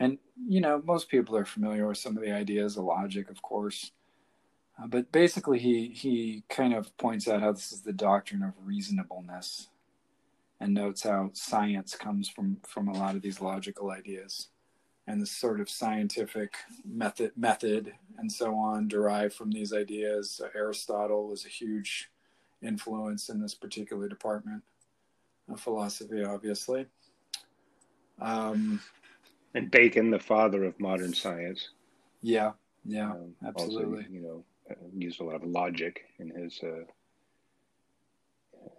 [0.00, 3.40] And you know most people are familiar with some of the ideas of logic of
[3.42, 3.92] course.
[4.82, 8.52] Uh, but basically he he kind of points out how this is the doctrine of
[8.64, 9.68] reasonableness
[10.60, 14.48] and notes how science comes from from a lot of these logical ideas
[15.06, 20.40] and the sort of scientific method method and so on derived from these ideas.
[20.54, 22.10] Aristotle was a huge
[22.62, 24.62] influence in this particular department
[25.50, 26.86] of philosophy, obviously.
[28.20, 28.80] Um,
[29.54, 31.70] and Bacon, the father of modern science.
[32.22, 32.52] Yeah,
[32.84, 33.98] yeah, um, absolutely.
[33.98, 36.84] Also, you know, uh, used a lot of logic in his uh,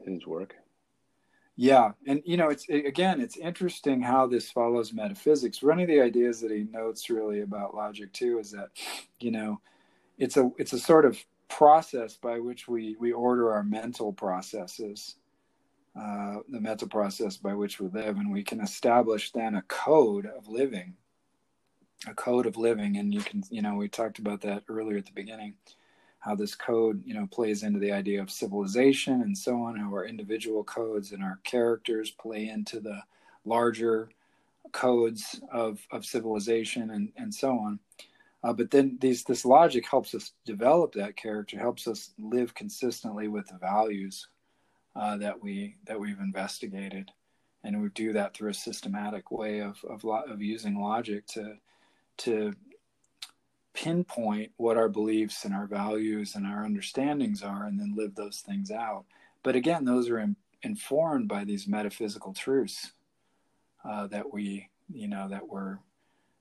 [0.05, 0.55] his work.
[1.57, 5.63] Yeah, and you know, it's it, again, it's interesting how this follows metaphysics.
[5.63, 8.69] One of the ideas that he notes really about logic too is that,
[9.21, 9.61] you know,
[10.17, 11.17] it's a it's a sort of
[11.49, 15.15] process by which we we order our mental processes,
[15.99, 20.25] uh, the mental process by which we live, and we can establish then a code
[20.25, 20.95] of living,
[22.07, 25.05] a code of living, and you can, you know, we talked about that earlier at
[25.05, 25.55] the beginning
[26.25, 29.89] how this code you know plays into the idea of civilization and so on how
[29.89, 32.99] our individual codes and our characters play into the
[33.45, 34.09] larger
[34.71, 37.79] codes of, of civilization and, and so on.
[38.43, 43.27] Uh, but then these this logic helps us develop that character helps us live consistently
[43.27, 44.27] with the values
[44.95, 47.11] uh, that we that we've investigated.
[47.63, 51.55] And we do that through a systematic way of of, of using logic to
[52.17, 52.53] to
[53.75, 58.39] pinpoint what our beliefs and our values and our understandings are and then live those
[58.39, 59.03] things out.
[59.43, 62.93] But again, those are in, informed by these metaphysical truths
[63.87, 65.77] uh, that we, you know, that we're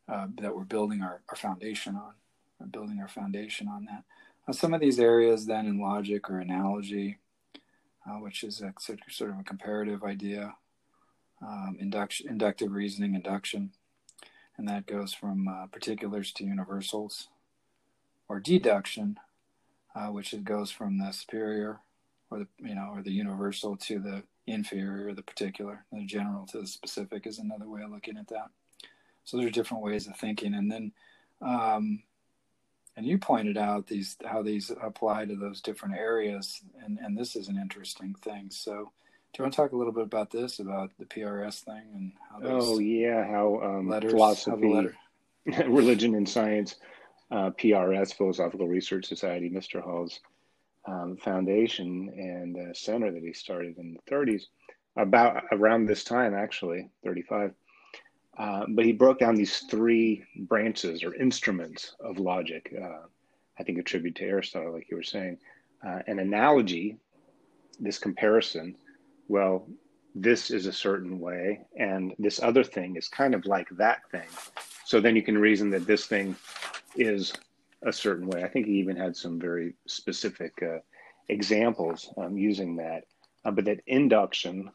[0.07, 2.12] uh, that we're building our, our foundation on.
[2.61, 4.55] We're building our foundation on that.
[4.55, 7.18] Some of these areas then in logic or analogy,
[8.07, 10.55] uh, which is a sort of a comparative idea,
[11.42, 13.70] um, induction, inductive reasoning, induction
[14.57, 17.29] and that goes from uh, particulars to universals,
[18.29, 19.19] or deduction,
[19.95, 21.81] uh, which it goes from the superior
[22.31, 26.61] or the you know or the universal to the inferior, the particular, the general to
[26.61, 28.51] the specific is another way of looking at that.
[29.25, 30.93] So there's different ways of thinking, and then,
[31.40, 32.03] um,
[32.97, 37.37] and you pointed out these how these apply to those different areas, and and this
[37.37, 38.49] is an interesting thing.
[38.51, 38.93] So,
[39.35, 42.12] do you want to talk a little bit about this, about the PRS thing, and
[42.31, 42.38] how?
[42.42, 44.88] Oh yeah, how um, letters, philosophy,
[45.53, 46.77] how religion, and science,
[47.31, 49.83] uh, PRS, Philosophical Research Society, Mr.
[49.83, 50.20] Hall's
[50.87, 54.44] um, foundation and uh, center that he started in the 30s,
[54.97, 57.53] about around this time actually, 35
[58.37, 62.75] uh, but he broke down these three branches or instruments of logic.
[62.77, 63.07] Uh,
[63.59, 65.38] I think a tribute to Aristotle, like you were saying.
[65.87, 66.97] Uh, an analogy,
[67.79, 68.75] this comparison,
[69.28, 69.66] well,
[70.14, 74.28] this is a certain way, and this other thing is kind of like that thing.
[74.84, 76.37] So then you can reason that this thing
[76.94, 77.32] is
[77.82, 78.44] a certain way.
[78.44, 80.78] I think he even had some very specific uh,
[81.28, 83.04] examples um, using that.
[83.44, 84.70] Uh, but that induction,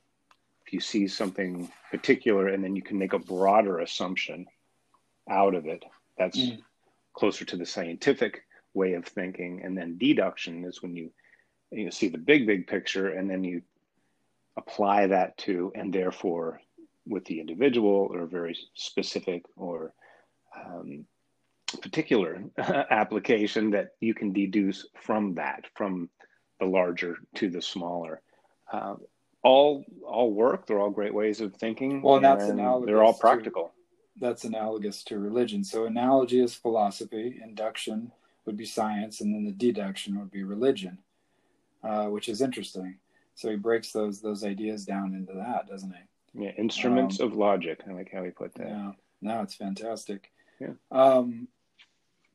[0.65, 4.45] if you see something particular and then you can make a broader assumption
[5.29, 5.83] out of it,
[6.17, 6.59] that's mm.
[7.13, 9.61] closer to the scientific way of thinking.
[9.63, 11.11] And then deduction is when you
[11.71, 13.61] you see the big big picture and then you
[14.59, 16.61] apply that to and therefore
[17.07, 19.93] with the individual or very specific or
[20.55, 21.05] um,
[21.81, 26.09] particular application that you can deduce from that from
[26.59, 28.21] the larger to the smaller
[28.71, 28.95] uh,
[29.43, 30.65] all all work.
[30.65, 32.01] They're all great ways of thinking.
[32.01, 32.87] Well, and that's analogous.
[32.87, 33.65] They're all practical.
[33.65, 33.71] To,
[34.19, 35.63] that's analogous to religion.
[35.63, 37.39] So analogy is philosophy.
[37.43, 38.11] Induction
[38.45, 40.97] would be science, and then the deduction would be religion,
[41.83, 42.97] uh, which is interesting.
[43.39, 46.45] So he breaks those those ideas down into that, doesn't he?
[46.45, 47.81] Yeah, instruments um, of logic.
[47.87, 48.67] I like how he put that.
[48.67, 50.31] Yeah, no, it's fantastic.
[50.59, 50.73] Yeah.
[50.91, 51.47] Um,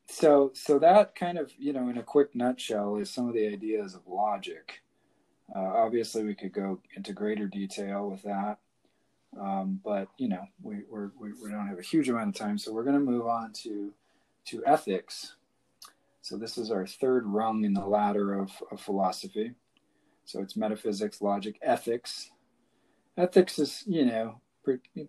[0.09, 3.47] so so that kind of you know in a quick nutshell is some of the
[3.47, 4.83] ideas of logic
[5.53, 8.59] uh, obviously, we could go into greater detail with that,
[9.39, 12.57] um, but you know, we, we're, we we don't have a huge amount of time,
[12.57, 13.93] so we're going to move on to
[14.47, 15.37] to ethics.
[16.23, 19.53] So this is our third rung in the ladder of, of philosophy.
[20.25, 22.31] So it's metaphysics, logic, ethics.
[23.17, 24.41] Ethics is, you know,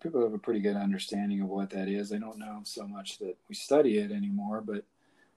[0.02, 2.12] people have a pretty good understanding of what that is.
[2.12, 4.84] I don't know so much that we study it anymore, but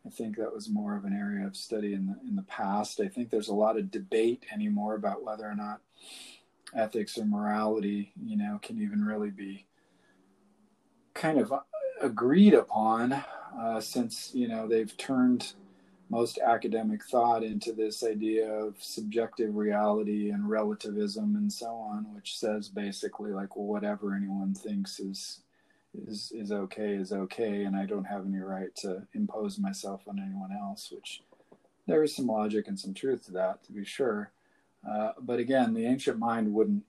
[0.07, 3.01] I think that was more of an area of study in the in the past.
[3.01, 5.81] I think there's a lot of debate anymore about whether or not
[6.75, 9.67] ethics or morality, you know, can even really be
[11.15, 11.53] kind of
[12.01, 13.13] agreed upon,
[13.59, 15.53] uh, since you know they've turned
[16.11, 22.39] most academic thought into this idea of subjective reality and relativism and so on, which
[22.39, 25.41] says basically like, well, whatever anyone thinks is
[26.07, 30.19] is is okay is okay, and I don't have any right to impose myself on
[30.19, 30.91] anyone else.
[30.93, 31.23] Which
[31.87, 34.31] there is some logic and some truth to that, to be sure.
[34.89, 36.85] Uh, but again, the ancient mind wouldn't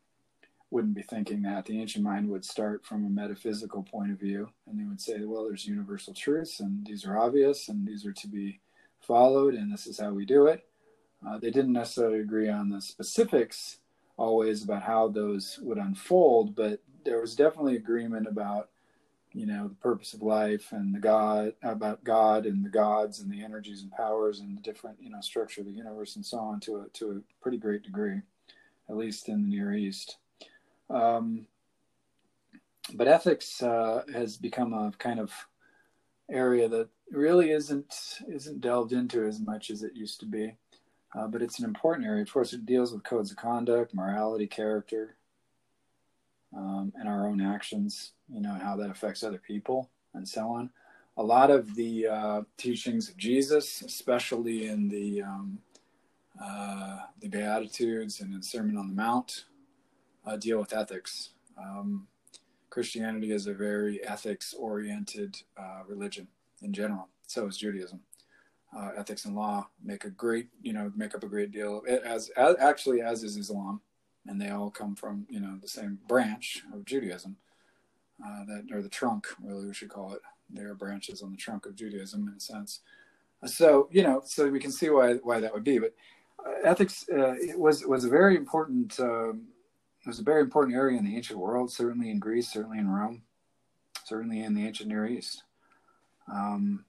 [0.71, 1.65] wouldn't be thinking that.
[1.65, 5.21] The ancient mind would start from a metaphysical point of view, and they would say,
[5.21, 8.59] well, there's universal truths, and these are obvious, and these are to be
[8.99, 10.65] followed, and this is how we do it.
[11.27, 13.77] Uh, they didn't necessarily agree on the specifics
[14.17, 18.69] always about how those would unfold, but there was definitely agreement about
[19.33, 23.31] you know the purpose of life and the god about god and the gods and
[23.31, 26.37] the energies and powers and the different you know structure of the universe and so
[26.37, 28.19] on to a to a pretty great degree
[28.89, 30.17] at least in the near east
[30.89, 31.45] um,
[32.95, 35.31] but ethics uh, has become a kind of
[36.31, 40.53] area that really isn't isn't delved into as much as it used to be
[41.17, 44.47] uh, but it's an important area of course it deals with codes of conduct morality
[44.47, 45.17] character
[46.55, 50.69] um, and our own actions, you know, how that affects other people and so on.
[51.17, 55.59] A lot of the uh, teachings of Jesus, especially in the um,
[56.41, 59.43] uh, the Beatitudes and in Sermon on the Mount,
[60.25, 61.31] uh, deal with ethics.
[61.57, 62.07] Um,
[62.69, 66.27] Christianity is a very ethics-oriented uh, religion
[66.61, 67.07] in general.
[67.27, 68.01] So is Judaism.
[68.75, 71.81] Uh, ethics and law make a great, you know, make up a great deal.
[71.87, 73.81] As, as actually as is Islam
[74.29, 77.37] and they all come from you know the same branch of Judaism,
[78.23, 80.21] uh, that or the trunk, really we should call it.
[80.49, 82.81] They are branches on the trunk of Judaism in a sense.
[83.45, 85.79] So you know, so we can see why why that would be.
[85.79, 85.95] But
[86.45, 89.47] uh, ethics uh, was was a very important um,
[90.05, 93.23] was a very important area in the ancient world, certainly in Greece, certainly in Rome,
[94.05, 95.43] certainly in the ancient Near East.
[96.31, 96.85] Um,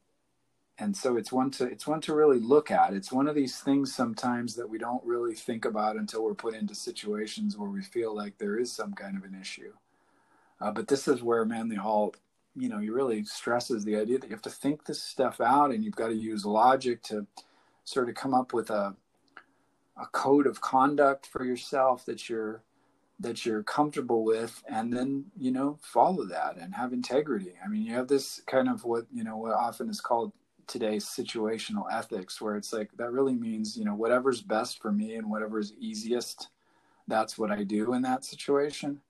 [0.79, 2.95] and so it's one to it's one to really look at.
[2.95, 6.55] It's one of these things sometimes that we don't really think about until we're put
[6.55, 9.73] into situations where we feel like there is some kind of an issue.
[10.61, 12.15] Uh, but this is where manly hall
[12.57, 15.71] you know he really stresses the idea that you have to think this stuff out
[15.71, 17.27] and you've got to use logic to
[17.85, 18.95] sort of come up with a
[19.97, 22.63] a code of conduct for yourself that you're
[23.21, 27.53] that you're comfortable with and then you know follow that and have integrity.
[27.65, 30.33] I mean you have this kind of what you know what often is called
[30.67, 35.17] today situational ethics where it's like that really means you know whatever's best for me
[35.17, 36.49] and whatever's easiest
[37.09, 39.01] that's what i do in that situation.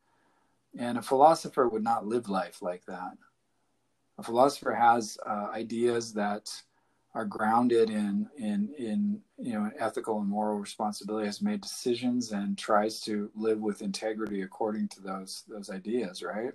[0.79, 3.13] And a philosopher would not live life like that.
[4.19, 6.51] A philosopher has uh, ideas that
[7.15, 12.33] are grounded in in in you know an ethical and moral responsibility has made decisions
[12.33, 16.53] and tries to live with integrity according to those those ideas right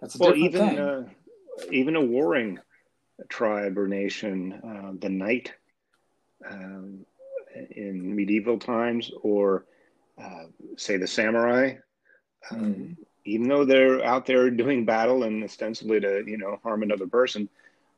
[0.00, 1.04] that's a well even uh,
[1.70, 2.58] even a warring
[3.28, 5.52] tribe or nation uh, the knight
[6.50, 7.06] um,
[7.70, 9.64] in medieval times or
[10.20, 10.44] uh,
[10.76, 11.72] say the samurai
[12.50, 12.92] um, mm-hmm.
[13.24, 17.48] even though they're out there doing battle and ostensibly to you know harm another person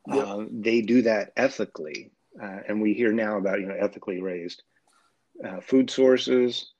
[0.09, 0.27] Yep.
[0.27, 4.63] Uh, they do that ethically, uh, and we hear now about you know ethically raised
[5.45, 6.73] uh, food sources,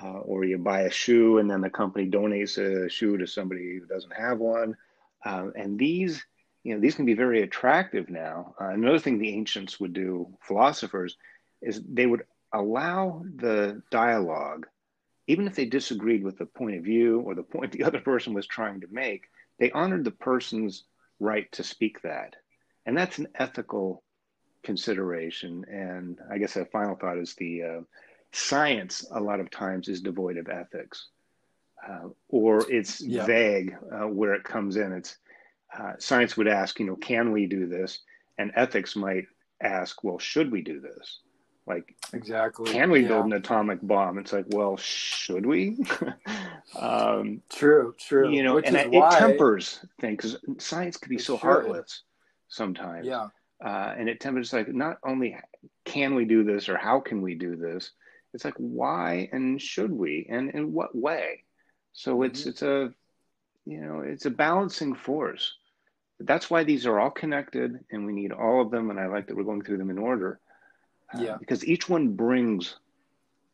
[0.00, 3.78] uh, or you buy a shoe and then the company donates a shoe to somebody
[3.78, 4.76] who doesn't have one,
[5.24, 6.24] um, and these
[6.62, 8.54] you know these can be very attractive now.
[8.60, 11.16] Uh, another thing the ancients would do, philosophers,
[11.60, 14.66] is they would allow the dialogue,
[15.26, 18.32] even if they disagreed with the point of view or the point the other person
[18.32, 19.24] was trying to make,
[19.58, 20.84] they honored the person's
[21.18, 22.36] right to speak that
[22.90, 24.02] and that's an ethical
[24.64, 25.64] consideration.
[25.70, 27.80] And I guess a final thought is the uh,
[28.32, 31.06] science a lot of times is devoid of ethics,
[31.88, 33.24] uh, or it's yeah.
[33.24, 34.90] vague uh, where it comes in.
[34.90, 35.18] It's
[35.78, 38.00] uh, science would ask, you know, can we do this?
[38.38, 39.26] And ethics might
[39.60, 41.20] ask, well, should we do this?
[41.68, 43.08] Like exactly, can we yeah.
[43.08, 44.18] build an atomic bomb?
[44.18, 45.78] It's like, well, should we?
[46.76, 48.32] um, true, true.
[48.32, 49.16] You know, Which and it, why...
[49.16, 51.42] tempers things because science can be it so should.
[51.42, 52.02] heartless
[52.50, 53.06] sometimes.
[53.06, 53.28] Yeah.
[53.64, 55.36] Uh, and it tempers like not only
[55.84, 57.92] can we do this or how can we do this,
[58.34, 61.44] it's like why and should we and in what way.
[61.92, 62.24] So mm-hmm.
[62.24, 62.92] it's it's a
[63.64, 65.54] you know it's a balancing force.
[66.18, 68.90] That's why these are all connected, and we need all of them.
[68.90, 70.38] And I like that we're going through them in order.
[71.12, 71.36] Uh, yeah.
[71.40, 72.76] because each one brings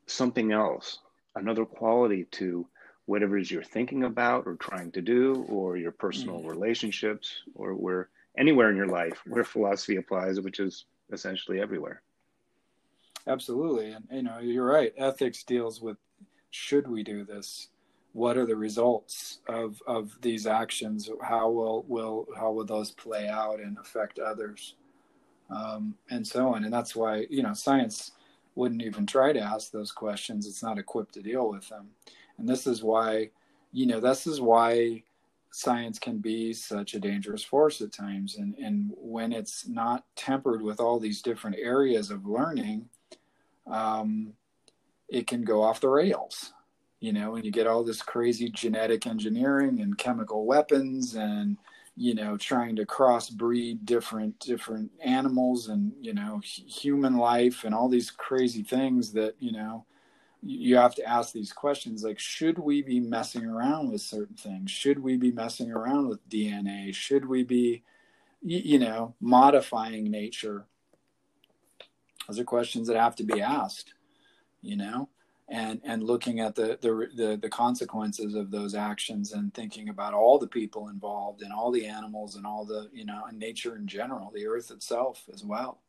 [0.06, 0.98] something else,
[1.36, 2.66] another quality to
[3.06, 6.48] whatever it is you're thinking about or trying to do, or your personal mm-hmm.
[6.48, 12.02] relationships, or where anywhere in your life where philosophy applies, which is essentially everywhere.
[13.26, 14.92] Absolutely, and you know you're right.
[14.96, 15.96] Ethics deals with
[16.50, 17.68] should we do this?
[18.12, 21.10] What are the results of of these actions?
[21.20, 24.74] How will will how will those play out and affect others,
[25.50, 26.64] um, and so on?
[26.64, 28.12] And that's why you know science
[28.54, 30.46] wouldn't even try to ask those questions.
[30.46, 31.88] It's not equipped to deal with them,
[32.38, 33.30] and this is why
[33.72, 35.02] you know this is why
[35.56, 38.36] science can be such a dangerous force at times.
[38.36, 42.88] And and when it's not tempered with all these different areas of learning
[43.66, 44.32] um,
[45.08, 46.52] it can go off the rails
[47.00, 51.56] you know and you get all this crazy genetic engineering and chemical weapons and
[51.96, 57.88] you know trying to crossbreed different different animals and you know human life and all
[57.88, 59.84] these crazy things that you know
[60.48, 64.70] you have to ask these questions like should we be messing around with certain things?
[64.70, 67.82] Should we be messing around with dna should we be
[68.42, 70.66] you know modifying nature?
[72.26, 73.94] Those are questions that have to be asked
[74.62, 75.08] you know
[75.48, 80.12] and and looking at the the the, the consequences of those actions and thinking about
[80.12, 83.76] all the people involved and all the animals and all the you know and nature
[83.76, 85.80] in general the earth itself as well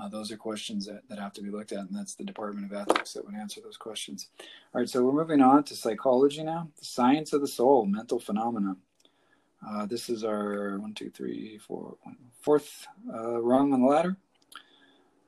[0.00, 2.70] uh, those are questions that, that have to be looked at, and that's the Department
[2.70, 4.28] of Ethics that would answer those questions.
[4.74, 8.18] All right, so we're moving on to psychology now, the science of the soul, mental
[8.18, 8.76] phenomena.
[9.66, 11.96] Uh, this is our one, two, three, four,
[12.40, 14.16] fourth uh, rung on the ladder.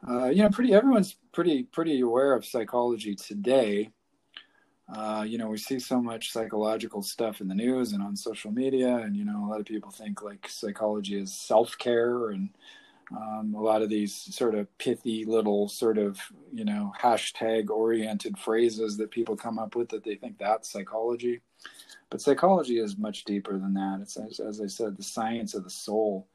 [0.08, 3.90] Uh, you know, pretty everyone's pretty pretty aware of psychology today.
[4.94, 8.50] Uh, you know, we see so much psychological stuff in the news and on social
[8.50, 12.50] media, and you know, a lot of people think like psychology is self care and
[13.10, 16.18] um, a lot of these sort of pithy little sort of
[16.52, 21.40] you know hashtag oriented phrases that people come up with that they think that's psychology.
[22.10, 23.98] But psychology is much deeper than that.
[24.02, 26.28] It's as, as i said the science of the soul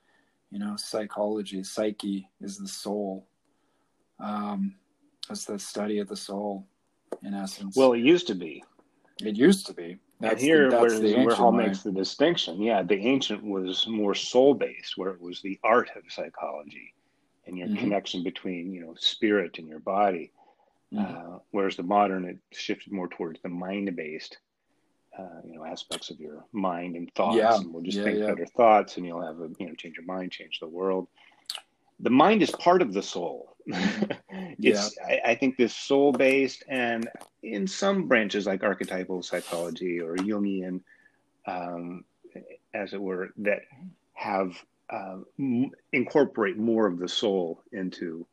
[0.52, 3.28] you know psychology psyche is the soul.
[4.20, 4.76] Um,
[5.30, 6.68] it's the study of the soul
[7.24, 7.76] in essence.
[7.76, 8.64] Well it used to be.
[9.22, 12.84] It used to be that's and here, the, where, where Hall makes the distinction, yeah,
[12.84, 16.94] the ancient was more soul based, where it was the art of psychology
[17.46, 17.78] and your mm-hmm.
[17.78, 20.32] connection between, you know, spirit and your body.
[20.94, 21.34] Mm-hmm.
[21.36, 24.38] Uh, whereas the modern, it shifted more towards the mind based,
[25.18, 27.38] uh, you know, aspects of your mind and thoughts.
[27.38, 27.56] Yeah.
[27.56, 28.28] And we'll just yeah, think yeah.
[28.28, 31.08] better thoughts and you'll have a, you know, change your mind, change the world.
[32.02, 33.56] The mind is part of the soul.
[33.70, 35.20] It's yeah.
[35.26, 37.08] I, I, think this soul based and
[37.44, 40.82] in some branches like archetypal psychology or Jungian,
[41.48, 42.04] um,
[42.74, 43.62] as it were, that
[44.14, 44.56] have
[44.90, 48.26] uh, m- incorporate more of the soul into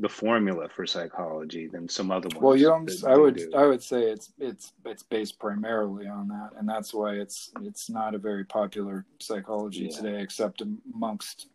[0.00, 2.42] the formula for psychology than some other ones.
[2.42, 3.50] Well, Jung's, I would, do.
[3.56, 7.88] I would say it's it's it's based primarily on that, and that's why it's it's
[7.88, 9.96] not a very popular psychology yeah.
[9.96, 10.62] today, except
[10.94, 11.48] amongst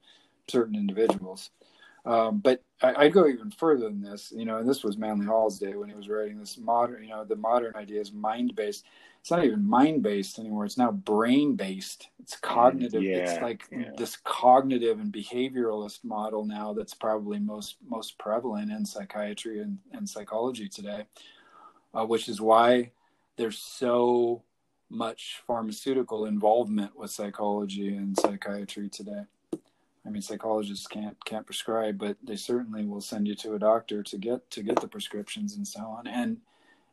[0.47, 1.51] certain individuals.
[2.09, 5.27] Um, but I, would go even further than this, you know, and this was Manly
[5.27, 8.55] Hall's day when he was writing this modern, you know, the modern idea is mind
[8.55, 8.83] based.
[9.21, 10.65] It's not even mind based anymore.
[10.65, 12.07] It's now brain based.
[12.19, 13.03] It's cognitive.
[13.03, 13.91] Yeah, it's like yeah.
[13.95, 20.09] this cognitive and behavioralist model now that's probably most most prevalent in psychiatry and, and
[20.09, 21.03] psychology today,
[21.93, 22.89] uh, which is why
[23.37, 24.41] there's so
[24.89, 29.25] much pharmaceutical involvement with psychology and psychiatry today.
[30.09, 34.01] I mean, psychologists can't can't prescribe, but they certainly will send you to a doctor
[34.01, 36.07] to get to get the prescriptions and so on.
[36.07, 36.37] And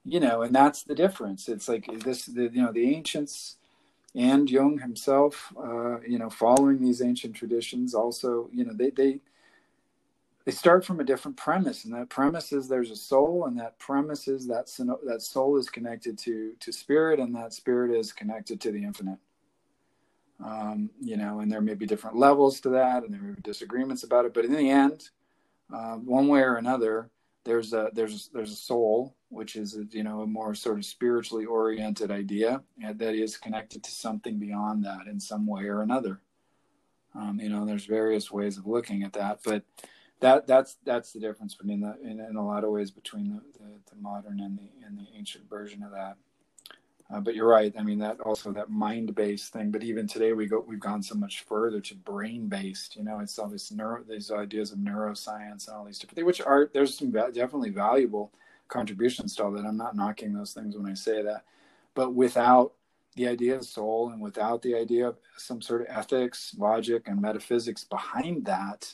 [0.05, 1.49] you know, and that's the difference.
[1.49, 3.57] It's like this, the, you know, the ancients
[4.15, 9.21] and Jung himself, uh, you know, following these ancient traditions, also, you know, they they
[10.45, 13.79] they start from a different premise, and that premise is there's a soul, and that
[13.79, 14.67] premise is that
[15.07, 19.19] that soul is connected to to spirit, and that spirit is connected to the infinite
[20.45, 23.43] um, you know, and there may be different levels to that, and there may be
[23.43, 24.35] disagreements about it.
[24.35, 25.11] But in the end,
[25.73, 27.11] uh, one way or another,
[27.45, 30.85] there's a there's there's a soul, which is a, you know a more sort of
[30.85, 32.63] spiritually oriented idea
[32.95, 36.21] that is connected to something beyond that in some way or another.
[37.15, 39.63] Um, you know, there's various ways of looking at that, but
[40.21, 43.59] that that's that's the difference between the in, in a lot of ways between the,
[43.59, 46.17] the, the modern and the and the ancient version of that.
[47.09, 47.73] Uh, but you're right.
[47.79, 49.71] I mean, that also that mind-based thing.
[49.71, 52.97] But even today, we go we've gone so much further to brain-based.
[52.97, 56.27] You know, it's all this neuro these ideas of neuroscience and all these different things,
[56.27, 58.33] which are there's some definitely valuable
[58.69, 59.65] contributions to all that.
[59.65, 61.45] I'm not knocking those things when I say that,
[61.95, 62.73] but without
[63.15, 67.23] the idea of soul and without the idea of some sort of ethics, logic, and
[67.23, 68.93] metaphysics behind that,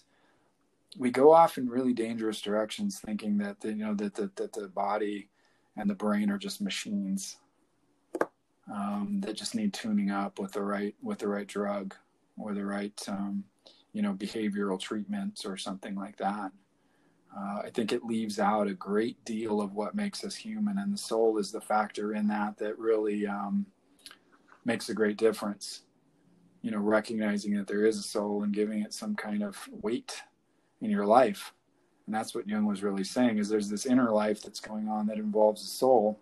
[0.99, 4.53] we go off in really dangerous directions, thinking that the, you know that the, that
[4.53, 5.31] the body
[5.79, 7.39] and the brain are just machines
[8.71, 11.95] um, that just need tuning up with the right with the right drug
[12.39, 13.45] or the right um,
[13.93, 16.53] you know behavioral treatments or something like that.
[17.37, 20.93] Uh, I think it leaves out a great deal of what makes us human, and
[20.93, 23.67] the soul is the factor in that that really um,
[24.65, 25.83] makes a great difference.
[26.61, 30.23] You know, recognizing that there is a soul and giving it some kind of weight
[30.81, 31.53] in your life,
[32.07, 35.07] and that's what Jung was really saying: is there's this inner life that's going on
[35.07, 36.21] that involves the soul,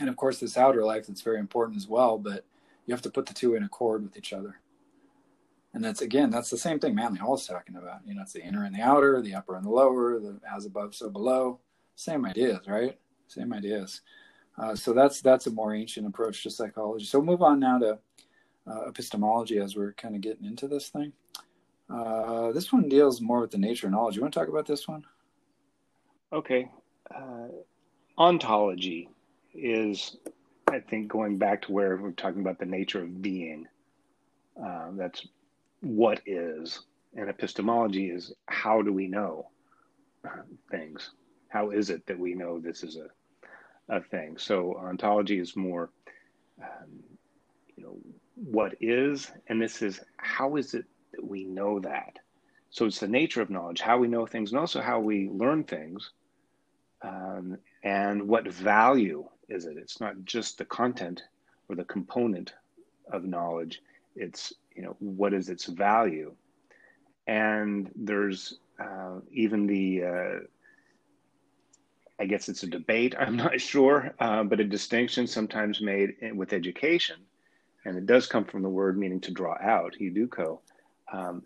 [0.00, 2.44] and of course this outer life that's very important as well but
[2.86, 4.60] you have to put the two in accord with each other.
[5.72, 8.00] And that's again that's the same thing manly Hall hall's talking about.
[8.06, 10.66] You know it's the inner and the outer the upper and the lower the as
[10.66, 11.58] above so below.
[11.96, 12.98] Same ideas right?
[13.26, 14.02] Same ideas.
[14.56, 17.04] Uh, so that's that's a more ancient approach to psychology.
[17.06, 17.98] So move on now to
[18.68, 21.12] uh, epistemology as we're kind of getting into this thing.
[21.90, 24.14] Uh, this one deals more with the nature of knowledge.
[24.14, 25.04] You want to talk about this one?
[26.32, 26.70] Okay.
[27.14, 27.48] Uh,
[28.16, 29.08] ontology
[29.54, 30.16] is,
[30.68, 33.66] I think, going back to where we're talking about the nature of being.
[34.62, 35.26] Uh, that's
[35.80, 36.80] what is.
[37.16, 39.48] And epistemology is how do we know
[40.70, 41.10] things?
[41.48, 43.08] How is it that we know this is a,
[43.94, 44.36] a thing?
[44.38, 45.90] So ontology is more,
[46.60, 47.04] um,
[47.76, 47.96] you know,
[48.34, 52.18] what is, and this is how is it that we know that?
[52.70, 55.62] So it's the nature of knowledge, how we know things, and also how we learn
[55.62, 56.10] things,
[57.02, 59.76] um, and what value is it?
[59.76, 61.22] It's not just the content
[61.68, 62.54] or the component
[63.10, 63.82] of knowledge.
[64.16, 66.34] It's you know what is its value,
[67.26, 70.38] and there's uh, even the uh,
[72.18, 73.14] I guess it's a debate.
[73.18, 77.16] I'm not sure, uh, but a distinction sometimes made with education,
[77.84, 80.60] and it does come from the word meaning to draw out, educo.
[81.12, 81.42] Um,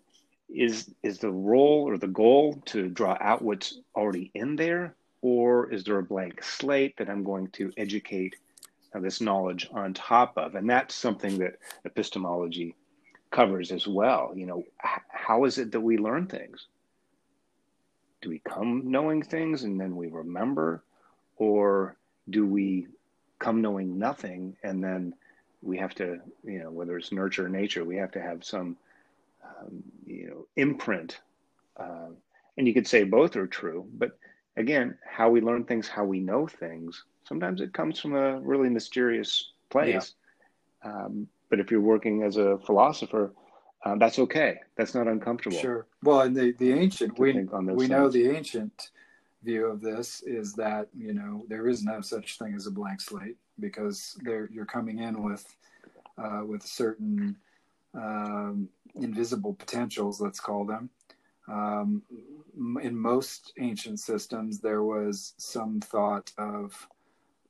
[0.49, 5.71] is is the role or the goal to draw out what's already in there, or
[5.71, 8.35] is there a blank slate that I'm going to educate
[8.93, 10.55] uh, this knowledge on top of?
[10.55, 12.75] And that's something that epistemology
[13.31, 14.31] covers as well.
[14.35, 14.63] You know,
[15.09, 16.67] how is it that we learn things?
[18.21, 20.83] Do we come knowing things and then we remember?
[21.37, 21.95] Or
[22.29, 22.87] do we
[23.39, 25.13] come knowing nothing and then
[25.61, 28.77] we have to, you know, whether it's nurture or nature, we have to have some,
[29.43, 31.19] um, you know, imprint.
[31.77, 32.09] Uh,
[32.57, 34.17] and you could say both are true, but
[34.59, 38.69] again, how we learn things, how we know things, sometimes it comes from a really
[38.69, 40.13] mysterious place.
[40.83, 40.91] Yeah.
[40.91, 43.33] Um, but if you're working as a philosopher,
[43.85, 44.59] uh, that's okay.
[44.77, 45.57] That's not uncomfortable.
[45.57, 45.87] Sure.
[46.03, 47.33] Well, and the, the ancient, we,
[47.73, 48.91] we know the ancient
[49.41, 52.99] view of this is that you know there is no such thing as a blank
[52.99, 55.55] slate because there you're coming in with
[56.17, 57.37] uh, with certain
[57.93, 60.89] um, invisible potentials, let's call them.
[61.49, 62.03] Um,
[62.81, 66.87] in most ancient systems, there was some thought of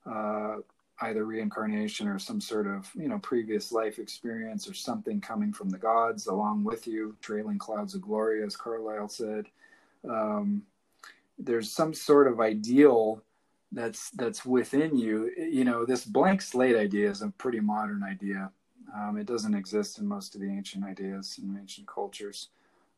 [0.06, 0.56] uh,
[1.02, 5.70] either reincarnation or some sort of you know previous life experience or something coming from
[5.70, 9.46] the gods along with you, trailing clouds of glory, as Carlyle said.
[10.08, 10.62] Um,
[11.38, 13.22] there's some sort of ideal
[13.72, 15.30] that's that's within you.
[15.36, 18.50] You know, this blank slate idea is a pretty modern idea.
[18.94, 22.48] Um, it doesn't exist in most of the ancient ideas and ancient cultures.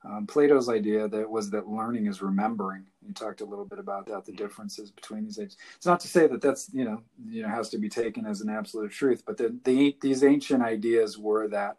[0.05, 2.85] Um, Plato's idea that was that learning is remembering.
[3.07, 5.57] You talked a little bit about that, the differences between these ages.
[5.77, 8.41] It's not to say that that's you know you know has to be taken as
[8.41, 11.77] an absolute truth, but the, the these ancient ideas were that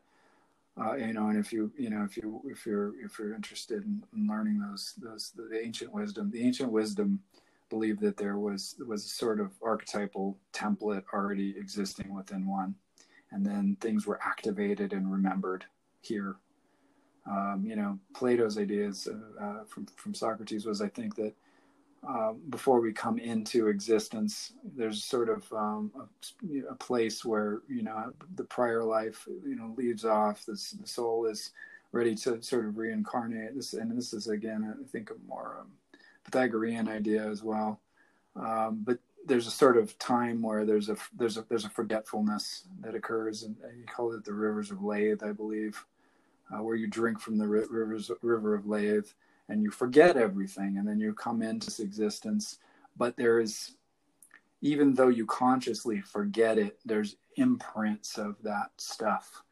[0.80, 3.84] uh, you know, and if you you know if you if you're if you're interested
[3.84, 7.20] in, in learning those those the ancient wisdom, the ancient wisdom
[7.70, 12.74] believed that there was was a sort of archetypal template already existing within one,
[13.32, 15.66] and then things were activated and remembered
[16.02, 16.38] here
[17.26, 21.34] um, you know, Plato's ideas uh, uh, from from Socrates was, I think, that
[22.08, 27.82] uh, before we come into existence, there's sort of um, a, a, place where you
[27.82, 30.46] know the prior life, you know, leaves off.
[30.46, 31.52] This, the soul is
[31.94, 33.56] ready to sort of reincarnate.
[33.56, 35.68] This, and this is again, I think, a more um,
[36.26, 37.80] Pythagorean idea as well.
[38.36, 42.66] Um, but there's a sort of time where there's a there's a there's a forgetfulness
[42.82, 45.86] that occurs, and you call it the rivers of Lethe, I believe
[46.54, 49.08] uh, where you drink from the rivers, river of Lethe
[49.50, 52.60] and you forget everything and then you come into this existence.
[52.96, 53.76] But there is,
[54.62, 59.44] even though you consciously forget it, there's imprints of that stuff,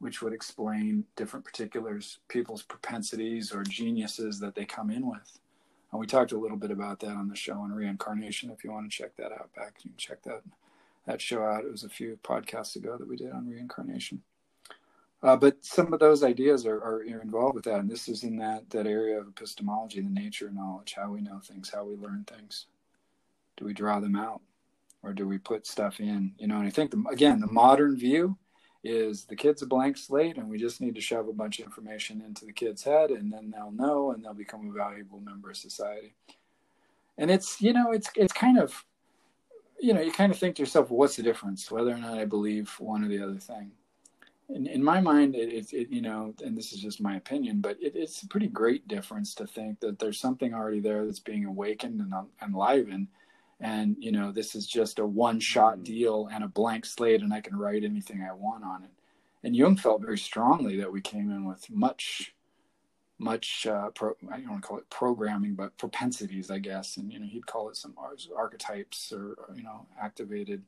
[0.00, 5.38] which would explain different particulars, people's propensities or geniuses that they come in with.
[5.90, 8.50] And we talked a little bit about that on the show on reincarnation.
[8.50, 10.42] If you want to check that out back, you can check that
[11.06, 11.64] that show out.
[11.64, 14.22] It was a few podcasts ago that we did on reincarnation.
[15.22, 18.36] Uh, but some of those ideas are, are, involved with that, and this is in
[18.36, 21.96] that that area of epistemology, the nature of knowledge, how we know things, how we
[21.96, 22.66] learn things.
[23.56, 24.40] Do we draw them out,
[25.02, 26.34] or do we put stuff in?
[26.38, 28.38] You know, and I think the, again, the modern view
[28.84, 31.66] is the kid's a blank slate, and we just need to shove a bunch of
[31.66, 35.50] information into the kid's head, and then they'll know, and they'll become a valuable member
[35.50, 36.14] of society.
[37.16, 38.84] And it's you know, it's it's kind of
[39.80, 42.18] you know, you kind of think to yourself, well, what's the difference, whether or not
[42.18, 43.72] I believe one or the other thing?
[44.48, 47.60] In, in my mind, it's it, it, you know, and this is just my opinion,
[47.60, 51.20] but it, it's a pretty great difference to think that there's something already there that's
[51.20, 53.08] being awakened and enlivened,
[53.60, 55.82] and you know, this is just a one-shot mm-hmm.
[55.82, 58.90] deal and a blank slate, and I can write anything I want on it.
[59.44, 62.34] And Jung felt very strongly that we came in with much,
[63.18, 67.12] much uh, pro, I don't want to call it programming, but propensities, I guess, and
[67.12, 67.94] you know, he'd call it some
[68.34, 70.62] archetypes or you know, activated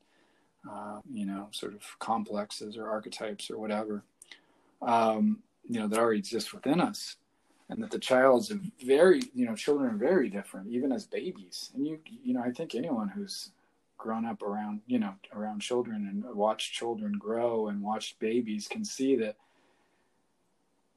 [0.68, 4.02] uh, you know, sort of complexes or archetypes or whatever,
[4.82, 5.38] um,
[5.68, 7.16] you know, that already exist within us.
[7.68, 8.52] And that the child's
[8.84, 11.70] very, you know, children are very different, even as babies.
[11.72, 13.52] And you, you know, I think anyone who's
[13.96, 18.84] grown up around, you know, around children and watched children grow and watched babies can
[18.84, 19.36] see that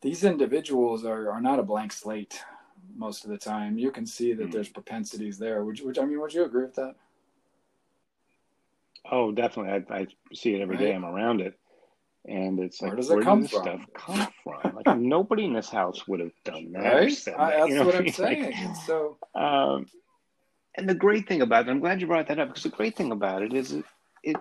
[0.02, 2.42] these individuals are, are not a blank slate
[2.96, 3.78] most of the time.
[3.78, 4.52] You can see that mm.
[4.52, 5.64] there's propensities there.
[5.64, 6.96] Would you, would, I mean, would you agree with that?
[9.12, 9.86] Oh, definitely.
[9.90, 10.86] I, I see it every right.
[10.86, 10.94] day.
[10.94, 11.60] I'm around it,
[12.26, 13.64] and it's like, where does it where come does from?
[13.64, 14.76] Stuff come from?
[14.76, 16.94] Like nobody in this house would have done that.
[16.94, 17.28] Right?
[17.38, 17.86] I, that's you know?
[17.86, 18.44] what I'm saying.
[18.44, 19.88] Like, so, um,
[20.76, 22.96] and the great thing about it, I'm glad you brought that up because the great
[22.96, 23.86] thing about it is it,
[24.24, 24.38] it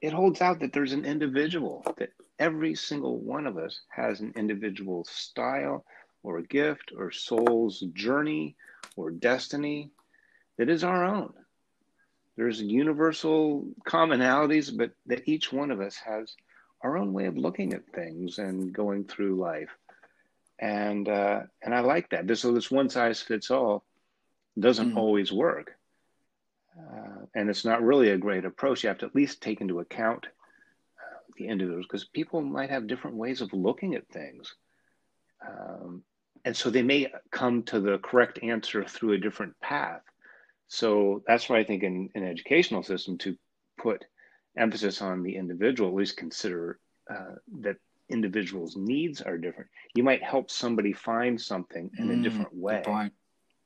[0.00, 4.32] it holds out that there's an individual that every single one of us has an
[4.36, 5.84] individual style
[6.22, 8.56] or a gift or soul's journey
[8.96, 9.90] or destiny
[10.56, 11.32] that is our own
[12.38, 16.36] there's universal commonalities, but that each one of us has
[16.82, 19.70] our own way of looking at things and going through life.
[20.60, 22.28] And uh, and I like that.
[22.28, 23.84] This so this one size fits all
[24.58, 24.96] doesn't mm.
[24.96, 25.72] always work,
[26.78, 28.84] uh, and it's not really a great approach.
[28.84, 32.86] You have to at least take into account uh, the individuals because people might have
[32.86, 34.54] different ways of looking at things.
[35.44, 36.02] Um,
[36.44, 40.02] and so they may come to the correct answer through a different path.
[40.68, 43.36] So that's why I think in an educational system to
[43.78, 44.04] put
[44.56, 46.78] emphasis on the individual, at least consider
[47.10, 47.76] uh, that
[48.10, 49.70] individuals' needs are different.
[49.94, 52.82] You might help somebody find something in mm, a different way.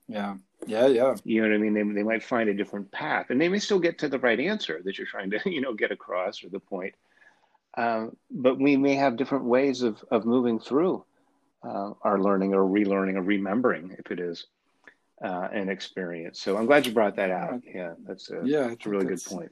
[0.08, 0.36] Yeah.
[0.66, 0.86] Yeah.
[0.86, 1.14] Yeah.
[1.24, 1.74] You know what I mean?
[1.74, 4.38] They, they might find a different path and they may still get to the right
[4.38, 6.94] answer that you're trying to, you know, get across or the point.
[7.76, 11.04] Um, but we may have different ways of, of moving through
[11.64, 14.46] uh, our learning or relearning or remembering if it is.
[15.22, 16.40] Uh, and experience.
[16.40, 17.60] So I'm glad you brought that out.
[17.64, 19.50] Yeah, that's a yeah, that's a really good point.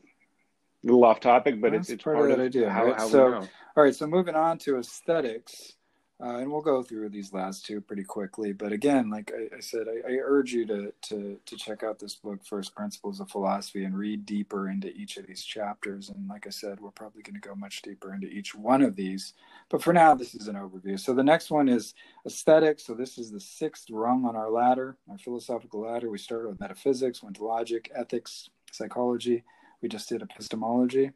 [0.82, 2.70] A little off topic, but it's, it's part, part, of that idea.
[2.70, 2.96] How, right?
[2.96, 3.94] how so, all right.
[3.94, 5.74] So moving on to aesthetics.
[6.22, 8.52] Uh, and we'll go through these last two pretty quickly.
[8.52, 11.98] But again, like I, I said, I, I, urge you to, to to check out
[11.98, 16.10] this book, First Principles of Philosophy, and read deeper into each of these chapters.
[16.10, 18.96] And like I said, we're probably going to go much deeper into each one of
[18.96, 19.32] these.
[19.70, 21.00] But for now, this is an overview.
[21.00, 21.94] So the next one is
[22.26, 22.84] aesthetics.
[22.84, 26.10] So this is the sixth rung on our ladder, our philosophical ladder.
[26.10, 29.42] We started with metaphysics, went to logic, ethics, psychology.
[29.80, 31.12] We just did epistemology.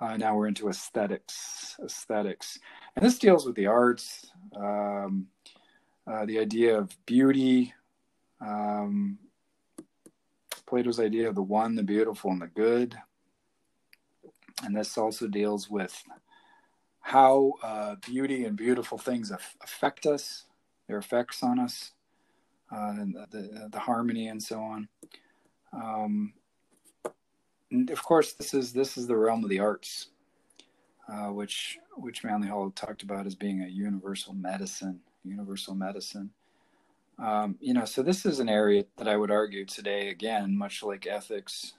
[0.00, 1.76] Uh, now we're into aesthetics.
[1.84, 2.58] Aesthetics,
[2.96, 5.26] and this deals with the arts, um,
[6.06, 7.74] uh, the idea of beauty,
[8.40, 9.18] um,
[10.66, 12.96] Plato's idea of the one, the beautiful, and the good.
[14.64, 16.02] And this also deals with
[17.00, 19.32] how uh, beauty and beautiful things
[19.62, 20.44] affect us,
[20.88, 21.92] their effects on us,
[22.70, 24.88] uh, and the, the, the, harmony and so on.
[25.72, 26.34] Um,
[27.72, 30.08] of course, this is this is the realm of the arts,
[31.08, 35.00] uh, which which Manly Hall talked about as being a universal medicine.
[35.24, 36.30] Universal medicine.
[37.18, 40.82] Um, you know, so this is an area that I would argue today, again, much
[40.82, 41.74] like ethics.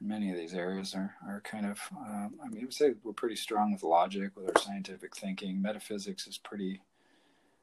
[0.00, 1.80] Many of these areas are are kind of.
[1.96, 5.62] Uh, I mean, I would say we're pretty strong with logic, with our scientific thinking.
[5.62, 6.82] Metaphysics is pretty.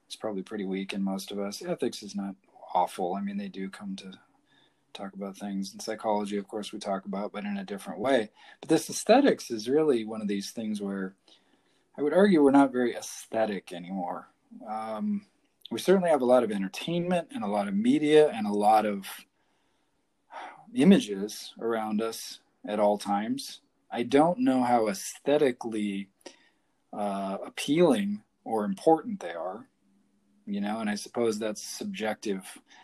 [0.08, 1.62] It's probably pretty weak in most of us.
[1.62, 2.36] Ethics is not
[2.74, 3.14] awful.
[3.14, 4.14] I mean, they do come to
[4.94, 5.74] talk about things.
[5.74, 8.30] In psychology, of course, we talk about, but in a different way.
[8.60, 11.16] But this aesthetics is really one of these things where
[11.98, 14.28] I would argue we're not very aesthetic anymore.
[14.68, 15.26] Um,
[15.72, 18.86] we certainly have a lot of entertainment and a lot of media and a lot
[18.86, 19.06] of
[20.74, 23.62] images around us at all times.
[23.92, 26.10] I don't know how aesthetically
[26.94, 29.68] uh, appealing or important they are
[30.46, 32.44] you know and i suppose that's a subjective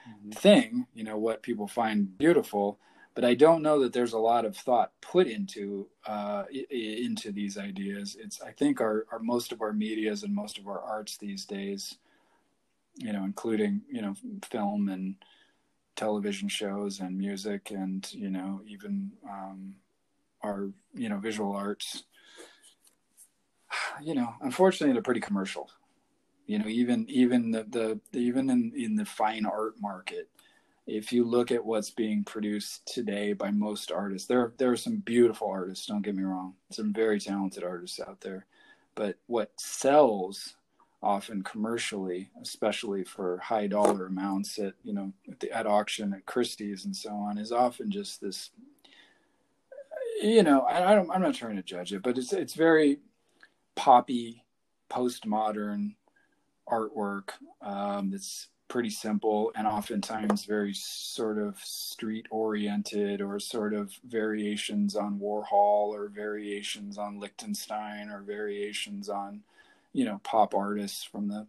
[0.09, 0.31] mm-hmm.
[0.31, 2.79] thing you know what people find beautiful
[3.13, 7.57] but i don't know that there's a lot of thought put into uh, into these
[7.57, 11.17] ideas it's i think our, our most of our medias and most of our arts
[11.17, 11.97] these days
[12.95, 14.13] you know including you know
[14.49, 15.15] film and
[15.95, 19.73] television shows and music and you know even um,
[20.43, 22.03] our you know visual arts
[24.01, 25.69] you know unfortunately they're pretty commercial
[26.47, 30.29] you know even even the, the even in in the fine art market
[30.87, 34.97] if you look at what's being produced today by most artists there there are some
[34.97, 38.45] beautiful artists don't get me wrong some very talented artists out there
[38.95, 40.55] but what sells
[41.03, 46.25] often commercially especially for high dollar amounts at you know at, the, at auction at
[46.25, 48.49] christie's and so on is often just this
[50.23, 52.99] you know I, I don't i'm not trying to judge it but it's it's very
[53.75, 54.43] poppy
[54.89, 55.96] postmodern
[56.71, 57.29] artwork.
[57.61, 64.95] Um, that's pretty simple and oftentimes very sort of street oriented or sort of variations
[64.95, 69.41] on Warhol or variations on Lichtenstein or variations on
[69.93, 71.47] you know pop artists from the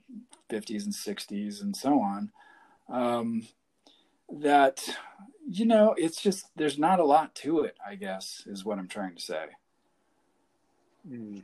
[0.49, 2.31] 50s and 60s and so on.
[2.89, 3.49] Um,
[4.31, 4.89] that
[5.49, 8.89] you know it's just there's not a lot to it i guess is what i'm
[8.89, 9.47] trying to say.
[11.09, 11.43] Mm.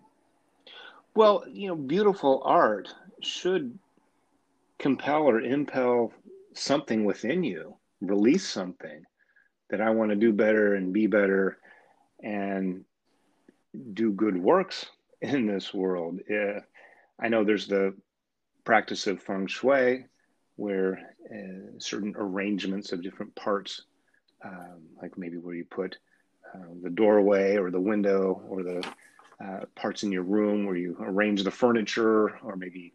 [1.15, 2.95] well you know beautiful art
[3.27, 3.79] should
[4.79, 6.13] compel or impel
[6.55, 9.05] something within you, release something
[9.71, 11.59] that I want to do better and be better
[12.23, 12.85] and
[13.93, 14.87] do good works
[15.23, 16.21] in this world.
[17.21, 17.95] I know there's the
[18.65, 20.05] practice of feng shui
[20.57, 23.83] where uh, certain arrangements of different parts,
[24.45, 25.97] um, like maybe where you put
[26.55, 28.87] uh, the doorway or the window or the
[29.45, 32.93] uh, parts in your room where you arrange the furniture or maybe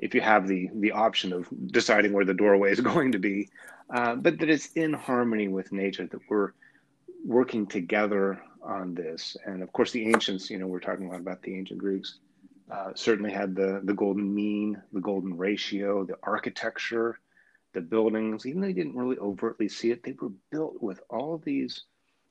[0.00, 3.48] if you have the the option of deciding where the doorway is going to be,
[3.94, 6.06] uh, but that it's in harmony with nature.
[6.06, 6.52] That we're
[7.24, 10.50] working together on this, and of course the ancients.
[10.50, 12.18] You know, we're talking a lot about the ancient Greeks.
[12.70, 17.18] Uh, certainly had the the golden mean, the golden ratio, the architecture,
[17.74, 18.46] the buildings.
[18.46, 21.84] Even though they didn't really overtly see it, they were built with all these.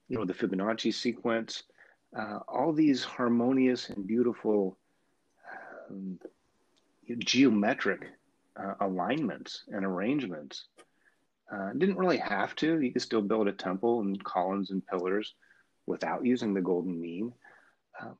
[0.07, 1.61] You know, the Fibonacci sequence,
[2.17, 4.75] uh, all these harmonious and beautiful.
[5.91, 6.17] Um,
[7.17, 8.07] geometric
[8.57, 10.65] uh, alignments and arrangements.
[11.51, 12.79] Uh, didn't really have to.
[12.79, 15.33] You could still build a temple and columns and pillars
[15.87, 17.33] without using the golden mean.
[17.99, 18.15] Um,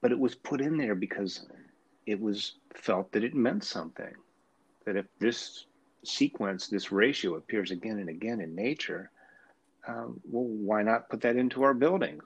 [0.00, 1.46] but it was put in there because
[2.06, 4.14] it was felt that it meant something.
[4.86, 5.66] That if this
[6.04, 9.10] sequence, this ratio appears again and again in nature,
[9.86, 12.22] um, well, why not put that into our buildings?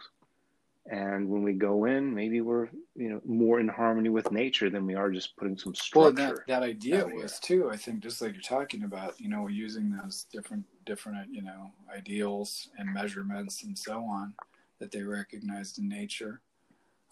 [0.91, 4.85] And when we go in maybe we're you know more in harmony with nature than
[4.85, 8.21] we are just putting some structure well that, that idea was too i think just
[8.21, 13.63] like you're talking about you know using those different different you know ideals and measurements
[13.63, 14.35] and so on
[14.83, 16.41] that they recognized in nature.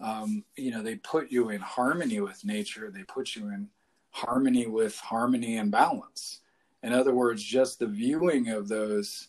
[0.01, 2.91] Um, you know they put you in harmony with nature.
[2.91, 3.69] They put you in
[4.11, 6.41] harmony with harmony and balance.
[6.83, 9.29] In other words just the viewing of those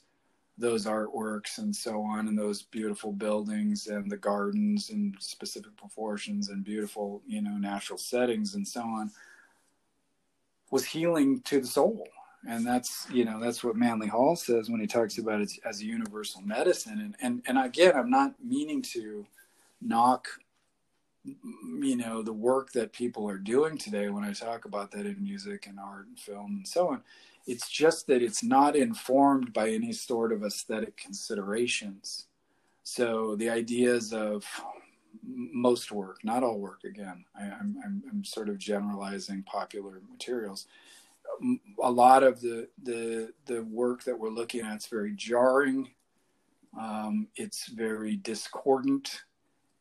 [0.57, 6.49] those artworks and so on and those beautiful buildings and the gardens and specific proportions
[6.49, 9.11] and beautiful you know natural settings and so on
[10.71, 12.07] was healing to the soul.
[12.47, 15.81] And that's you know that's what manly hall says when he talks about it as
[15.81, 16.99] a universal medicine.
[16.99, 19.27] And and, and again i'm not meaning to
[19.79, 20.27] knock
[21.23, 25.21] you know the work that people are doing today when i talk about that in
[25.21, 27.03] music and art and film and so on
[27.47, 32.27] it's just that it's not informed by any sort of aesthetic considerations.
[32.83, 34.45] So the ideas of
[35.23, 40.67] most work, not all work, again, I, am I'm, I'm sort of generalizing popular materials.
[41.83, 45.89] A lot of the, the, the work that we're looking at is very jarring.
[46.79, 49.21] Um, it's very discordant.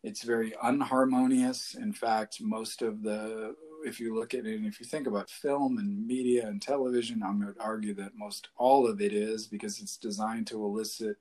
[0.03, 1.75] It's very unharmonious.
[1.75, 3.55] In fact, most of the
[3.85, 7.23] if you look at it and if you think about film and media and television,
[7.23, 11.17] I'm going to argue that most all of it is because it's designed to elicit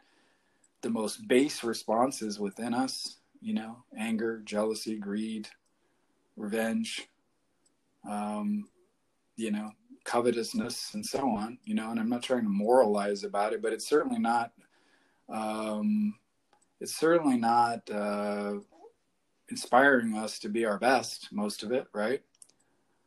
[0.82, 5.48] the most base responses within us, you know, anger, jealousy, greed,
[6.38, 7.08] revenge,
[8.10, 8.68] um,
[9.36, 9.72] you know,
[10.06, 13.74] covetousness, and so on, you know, and I'm not trying to moralize about it, but
[13.74, 14.52] it's certainly not,
[15.28, 16.16] um,
[16.80, 18.56] it's certainly not, uh,
[19.50, 22.22] inspiring us to be our best, most of it, right?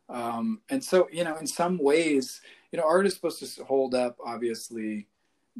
[0.09, 2.41] Um, and so, you know, in some ways,
[2.71, 5.07] you know, art is supposed to hold up, obviously,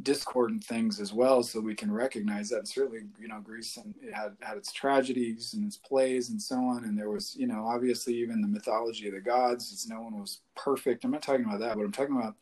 [0.02, 2.60] discordant things as well, so we can recognize that.
[2.60, 6.42] And certainly, you know, Greece and it had had its tragedies and its plays and
[6.42, 6.84] so on.
[6.84, 9.72] And there was, you know, obviously even the mythology of the gods.
[9.72, 11.06] It's no one was perfect.
[11.06, 12.36] I'm not talking about that, but I'm talking about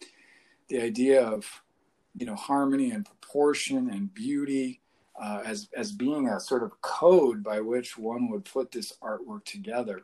[0.70, 1.46] the idea of,
[2.16, 4.80] you know, harmony and proportion and beauty.
[5.22, 9.44] Uh, as as being a sort of code by which one would put this artwork
[9.44, 10.02] together,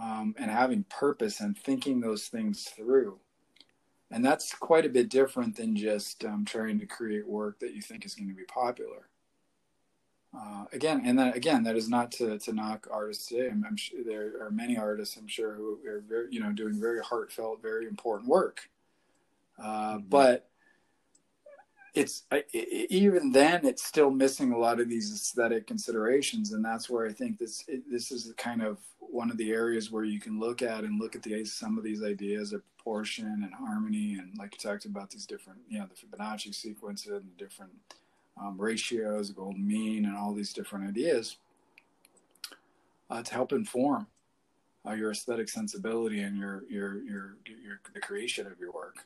[0.00, 3.18] um, and having purpose and thinking those things through.
[4.10, 7.82] And that's quite a bit different than just um, trying to create work that you
[7.82, 9.08] think is going to be popular.
[10.36, 13.48] Uh, again, and then again, that is not to, to knock artists today.
[13.48, 16.78] I'm, I'm sure there are many artists, I'm sure, who are very, you know, doing
[16.78, 18.68] very heartfelt, very important work.
[19.58, 20.08] Uh, mm-hmm.
[20.08, 20.48] But
[21.96, 27.06] it's even then it's still missing a lot of these aesthetic considerations and that's where
[27.06, 30.62] i think this this is kind of one of the areas where you can look
[30.62, 34.52] at and look at the some of these ideas of proportion and harmony and like
[34.52, 37.72] you talked about these different you know the fibonacci sequences and the different
[38.40, 41.38] um, ratios golden mean and all these different ideas
[43.10, 44.06] uh, to help inform
[44.86, 48.98] uh, your aesthetic sensibility and your, your your your the creation of your work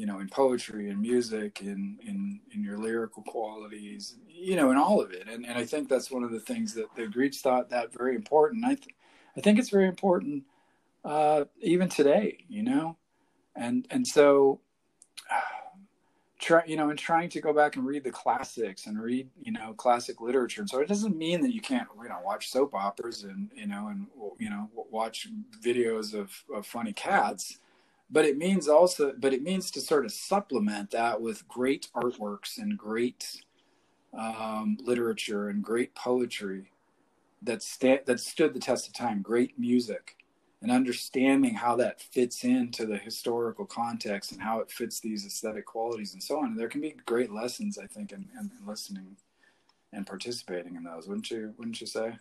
[0.00, 4.78] you know, in poetry and music and in, in your lyrical qualities, you know, in
[4.78, 5.28] all of it.
[5.28, 8.14] And, and I think that's one of the things that the Greeks thought that very
[8.14, 8.64] important.
[8.64, 8.94] I, th-
[9.36, 10.44] I think it's very important
[11.04, 12.96] uh, even today, you know?
[13.54, 14.60] And, and so,
[16.38, 19.52] try, you know, and trying to go back and read the classics and read, you
[19.52, 20.62] know, classic literature.
[20.62, 23.66] And so it doesn't mean that you can't, you know, watch soap operas and, you
[23.66, 24.06] know, and,
[24.38, 25.28] you know, watch
[25.62, 27.58] videos of, of funny cats
[28.10, 32.58] but it means also but it means to sort of supplement that with great artworks
[32.58, 33.42] and great
[34.16, 36.72] um, literature and great poetry
[37.42, 40.16] that sta- that stood the test of time great music
[40.62, 45.64] and understanding how that fits into the historical context and how it fits these aesthetic
[45.64, 46.48] qualities and so on.
[46.48, 49.16] And there can be great lessons i think in, in, in listening
[49.92, 52.14] and participating in those wouldn't you wouldn't you say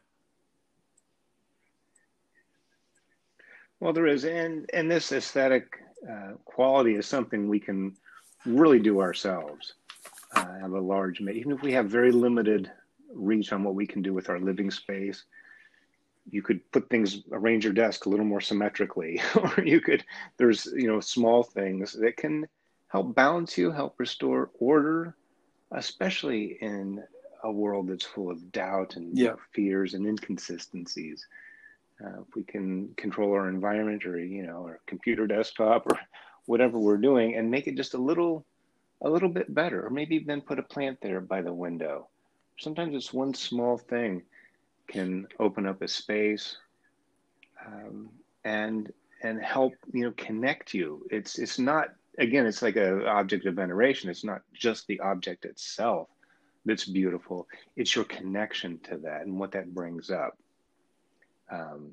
[3.79, 7.95] Well, there is, and and this aesthetic uh, quality is something we can
[8.45, 9.73] really do ourselves.
[10.35, 12.71] Uh, have a large, even if we have very limited
[13.11, 15.23] reach on what we can do with our living space.
[16.29, 20.03] You could put things, arrange your desk a little more symmetrically, or you could.
[20.37, 22.47] There's you know small things that can
[22.87, 25.15] help balance you, help restore order,
[25.71, 27.03] especially in
[27.43, 29.35] a world that's full of doubt and yeah.
[29.53, 31.25] fears and inconsistencies.
[32.03, 35.99] Uh, if we can control our environment or you know our computer desktop or
[36.45, 38.45] whatever we're doing and make it just a little
[39.01, 42.07] a little bit better or maybe then put a plant there by the window
[42.57, 44.21] sometimes it's one small thing
[44.87, 46.57] can open up a space
[47.65, 48.09] um,
[48.45, 48.91] and
[49.21, 53.55] and help you know connect you it's it's not again it's like a object of
[53.55, 56.07] veneration it's not just the object itself
[56.65, 57.47] that's beautiful.
[57.75, 60.37] It's your connection to that and what that brings up.
[61.51, 61.91] Um,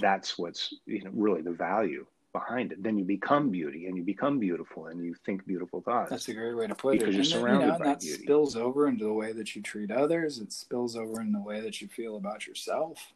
[0.00, 2.82] that's what's you know really the value behind it.
[2.82, 6.10] Then you become beauty, and you become beautiful, and you think beautiful thoughts.
[6.10, 7.16] That's a great way to put because it.
[7.16, 8.22] Because you're surrounded you know, by that beauty.
[8.22, 10.38] spills over into the way that you treat others.
[10.38, 13.12] It spills over in the way that you feel about yourself,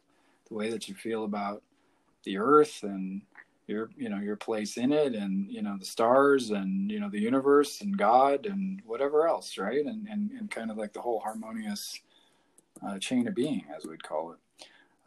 [0.47, 1.61] the way that you feel about
[2.23, 3.21] the earth, and
[3.69, 7.09] your you know your place in it and you know the stars and you know
[7.09, 10.99] the universe and god and whatever else right and and, and kind of like the
[10.99, 11.99] whole harmonious
[12.85, 14.39] uh, chain of being as we'd call it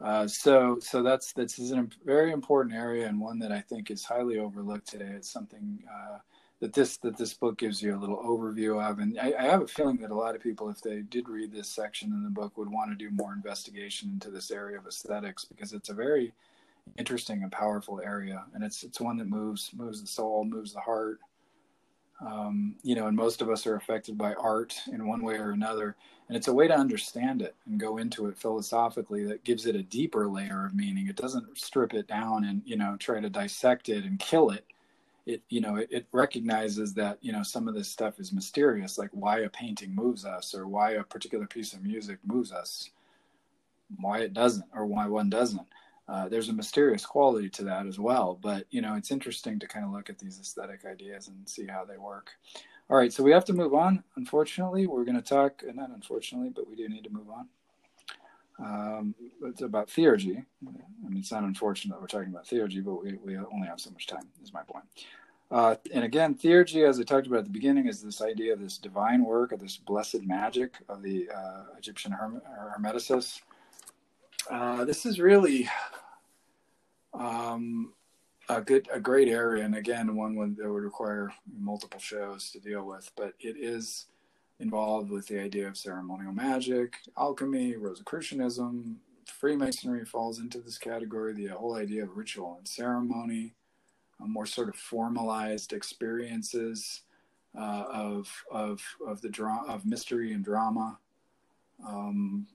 [0.01, 3.89] uh, so so that's that's is a very important area and one that i think
[3.91, 5.11] is highly overlooked today.
[5.15, 6.17] It's something uh,
[6.63, 8.99] that this that this book gives you a little overview of.
[8.99, 11.51] And I, I have a feeling that a lot of people if they did read
[11.51, 14.87] this section in the book would want to do more investigation into this area of
[14.87, 16.31] aesthetics because it's a very
[16.97, 20.79] interesting and powerful area, and it's it's one that moves moves the soul, moves the
[20.79, 21.19] heart.
[22.25, 25.51] Um, you know, and most of us are affected by art in one way or
[25.51, 25.97] another,
[26.33, 29.75] and it's a way to understand it and go into it philosophically that gives it
[29.75, 31.05] a deeper layer of meaning.
[31.05, 34.65] It doesn't strip it down and you know try to dissect it and kill it.
[35.27, 38.97] It you know it, it recognizes that you know some of this stuff is mysterious,
[38.97, 42.89] like why a painting moves us or why a particular piece of music moves us,
[43.99, 45.67] why it doesn't or why one doesn't
[46.07, 48.39] uh, there's a mysterious quality to that as well.
[48.41, 51.67] But you know, it's interesting to kind of look at these aesthetic ideas and see
[51.67, 52.31] how they work.
[52.89, 54.03] All right, so we have to move on.
[54.15, 57.47] Unfortunately, we're going to talk, and not unfortunately, but we do need to move on.
[58.59, 60.45] Um, it's about theurgy.
[60.67, 63.79] I mean, it's not unfortunate that we're talking about theurgy, but we, we only have
[63.79, 64.85] so much time, is my point.
[65.49, 68.59] Uh, and again, theurgy, as I talked about at the beginning, is this idea of
[68.59, 72.41] this divine work, of this blessed magic of the uh, Egyptian herm-
[72.77, 73.41] Hermeticists
[74.49, 75.69] uh, this is really
[77.13, 77.93] um,
[78.49, 82.85] a good, a great area, and again, one that would require multiple shows to deal
[82.85, 83.11] with.
[83.15, 84.07] But it is
[84.59, 88.95] involved with the idea of ceremonial magic, alchemy, Rosicrucianism,
[89.27, 91.33] Freemasonry falls into this category.
[91.33, 93.53] The whole idea of ritual and ceremony,
[94.19, 97.01] more sort of formalized experiences
[97.57, 100.97] uh, of of of the drama of mystery and drama.
[101.85, 102.47] Um,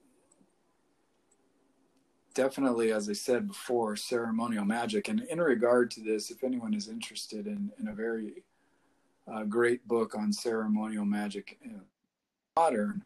[2.38, 5.08] definitely, as I said before, ceremonial magic.
[5.08, 8.44] And in regard to this, if anyone is interested in, in a very
[9.26, 11.58] uh, great book on ceremonial magic,
[12.56, 13.04] modern,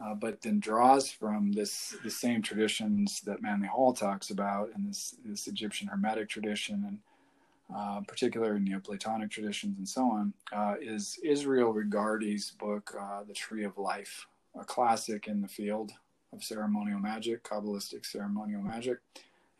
[0.00, 4.88] uh, but then draws from this the same traditions that Manly Hall talks about and
[4.88, 6.98] this this Egyptian Hermetic tradition and
[7.76, 13.64] uh, particular Neoplatonic traditions and so on, uh, is Israel Regardie's book, uh, The Tree
[13.64, 14.26] of Life,
[14.58, 15.92] a classic in the field
[16.32, 18.98] of ceremonial magic, Kabbalistic ceremonial magic,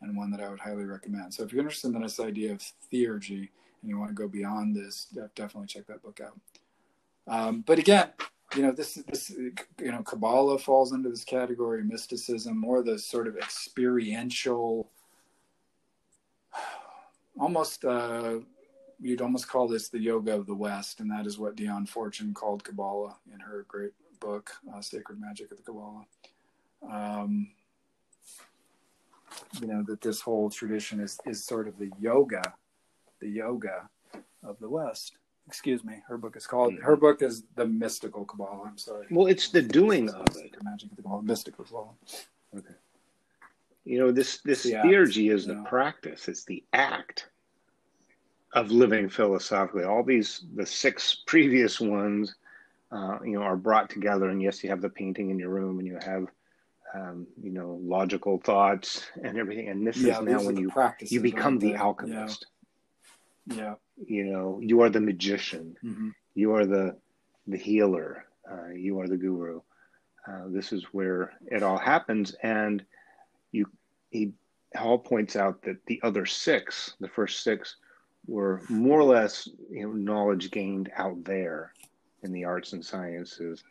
[0.01, 1.33] and one that I would highly recommend.
[1.33, 3.49] So if you're interested in this idea of theurgy
[3.81, 6.39] and you want to go beyond this, definitely check that book out.
[7.27, 8.09] Um, but again,
[8.55, 13.27] you know, this this you know, Kabbalah falls into this category, mysticism, more the sort
[13.27, 14.89] of experiential,
[17.39, 18.39] almost uh,
[18.99, 22.33] you'd almost call this the yoga of the West, and that is what Dion Fortune
[22.33, 26.05] called Kabbalah in her great book, uh, Sacred Magic of the Kabbalah
[26.89, 27.47] um,
[29.59, 32.41] you know that this whole tradition is is sort of the yoga,
[33.19, 33.89] the yoga
[34.43, 35.13] of the West.
[35.47, 36.01] Excuse me.
[36.07, 36.75] Her book is called.
[36.81, 38.67] Her book is the Mystical Kabbalah.
[38.67, 39.07] I'm sorry.
[39.09, 40.55] Well, it's the doing of it.
[40.63, 41.89] Magic of the Kabbalah, mystical Kabbalah.
[42.57, 42.75] Okay.
[43.83, 46.27] You know this this yeah, theurgy is the practice.
[46.27, 47.29] It's the act
[48.53, 49.83] of living philosophically.
[49.83, 52.35] All these the six previous ones,
[52.91, 54.29] uh, you know, are brought together.
[54.29, 56.27] And yes, you have the painting in your room, and you have
[56.93, 59.69] um, you know, logical thoughts and everything.
[59.69, 62.47] And this yeah, is now when you you become the alchemist.
[63.47, 63.55] Yeah.
[63.55, 63.73] yeah.
[64.05, 65.75] You know, you are the magician.
[65.83, 66.09] Mm-hmm.
[66.35, 66.97] You are the
[67.47, 68.25] the healer.
[68.49, 69.61] Uh, you are the guru.
[70.27, 72.83] Uh, this is where it all happens, and
[73.51, 73.65] you
[74.09, 74.33] he
[74.75, 77.75] Hall points out that the other six, the first six,
[78.27, 81.73] were more or less you know knowledge gained out there
[82.23, 83.63] in the arts and sciences,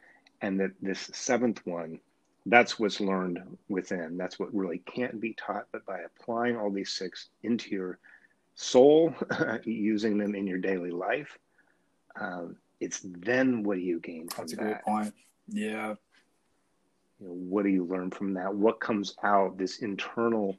[0.42, 2.00] and that this seventh one
[2.46, 4.16] that's what's learned within.
[4.16, 7.98] That's what really can't be taught, but by applying all these six into your
[8.54, 9.14] soul,
[9.64, 11.38] using them in your daily life,
[12.18, 14.62] um, it's then what do you gain from That's a that?
[14.62, 15.14] great point.
[15.48, 15.94] Yeah.
[17.20, 18.54] You know, what do you learn from that?
[18.54, 19.58] What comes out?
[19.58, 20.56] This internal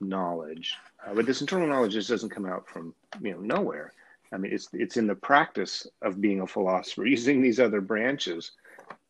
[0.00, 0.74] knowledge,
[1.04, 3.92] uh, but this internal knowledge just doesn't come out from you know nowhere.
[4.32, 8.52] I mean, it's it's in the practice of being a philosopher, using these other branches.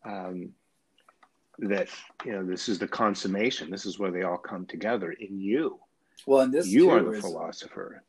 [0.04, 0.50] Um,
[1.58, 1.88] that
[2.24, 5.78] you know this is the consummation this is where they all come together in you
[6.26, 8.02] well and this you are the is, philosopher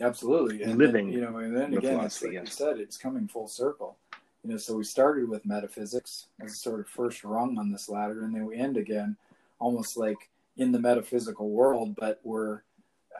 [0.00, 2.40] absolutely and living then, you know and then again it's like yeah.
[2.40, 3.96] you said it's coming full circle
[4.44, 7.88] You know, so we started with metaphysics as a sort of first rung on this
[7.88, 9.16] ladder, and then we end again
[9.58, 12.60] almost like in the metaphysical world, but we're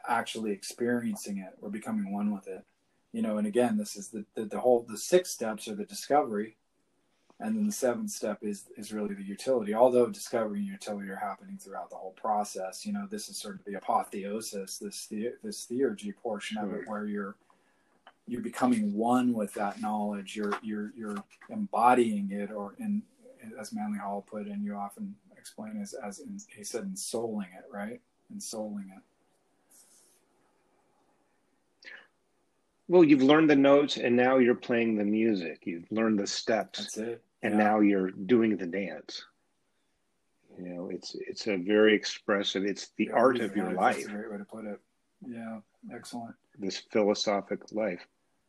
[0.07, 1.55] actually experiencing it.
[1.61, 2.63] We're becoming one with it.
[3.13, 5.87] You know, and again, this is the, the, the whole the six steps are the
[5.87, 6.57] discovery,
[7.41, 11.17] and then the seventh step is is really the utility although discovery and utility are
[11.17, 15.33] happening throughout the whole process you know this is sort of the apotheosis this the,
[15.43, 17.35] this theurgy portion of it where you're
[18.27, 23.03] you're becoming one with that knowledge you're you're you're embodying it or in
[23.61, 27.49] as manly hall put it, and you often explain as as in, he said ensouling
[27.59, 28.01] it right
[28.35, 29.03] ensouling it
[32.87, 35.63] Well, you've learned the notes and now you're playing the music.
[35.65, 36.81] You've learned the steps.
[36.81, 37.24] That's it.
[37.45, 39.23] And now you're doing the dance.
[40.59, 42.65] You know, it's it's a very expressive.
[42.65, 43.97] It's the yeah, art of your life.
[43.97, 44.81] That's a great way to put it.
[45.27, 45.59] Yeah,
[45.93, 46.35] excellent.
[46.59, 48.07] This philosophic life.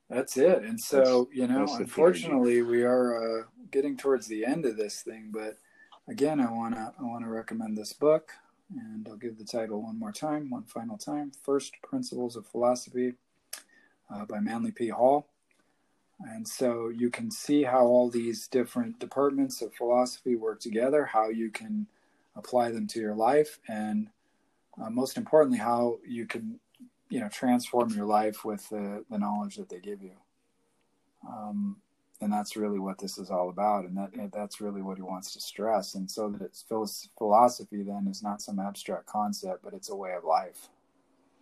[0.09, 0.61] That's it.
[0.63, 5.01] And so, that's, you know, unfortunately, we are uh, getting towards the end of this
[5.01, 5.31] thing.
[5.33, 5.57] But
[6.07, 8.31] again, I wanna I wanna recommend this book,
[8.69, 11.31] and I'll give the title one more time, one final time.
[11.43, 13.15] First Principles of Philosophy
[14.13, 14.89] uh, by Manly P.
[14.89, 15.27] Hall.
[16.19, 21.29] And so you can see how all these different departments of philosophy work together, how
[21.29, 21.87] you can
[22.35, 24.07] apply them to your life, and
[24.81, 26.59] uh, most importantly, how you can,
[27.09, 30.11] you know, transform your life with the, the knowledge that they give you.
[31.27, 31.77] Um,
[32.21, 35.33] and that's really what this is all about, and that that's really what he wants
[35.33, 35.95] to stress.
[35.95, 36.65] And so that it's
[37.17, 40.69] philosophy then is not some abstract concept, but it's a way of life.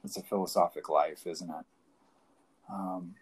[0.03, 1.65] It's a philosophic life, isn't it?
[2.71, 3.15] Um,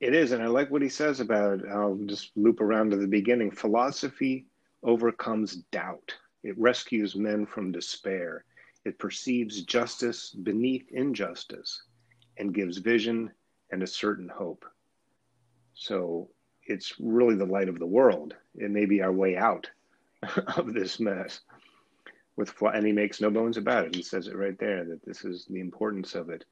[0.00, 1.60] it is, and I like what he says about.
[1.60, 1.66] It.
[1.70, 3.50] I'll just loop around to the beginning.
[3.50, 4.46] Philosophy
[4.82, 6.14] overcomes doubt.
[6.44, 8.44] It rescues men from despair.
[8.84, 11.82] It perceives justice beneath injustice,
[12.38, 13.30] and gives vision
[13.70, 14.64] and a certain hope.
[15.74, 16.30] So
[16.64, 18.34] it's really the light of the world.
[18.54, 19.68] It may be our way out
[20.56, 21.40] of this mess.
[22.36, 23.96] With and he makes no bones about it.
[23.96, 26.44] He says it right there that this is the importance of it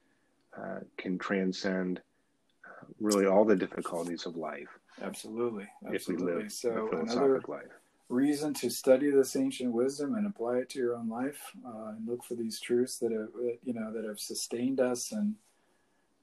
[0.58, 2.00] uh, can transcend
[3.00, 4.68] really all the difficulties of life.
[5.02, 6.48] Absolutely, absolutely.
[6.48, 7.64] so another life.
[8.08, 12.06] reason to study this ancient wisdom and apply it to your own life, uh, and
[12.08, 13.28] look for these truths that have
[13.62, 15.34] you know that have sustained us and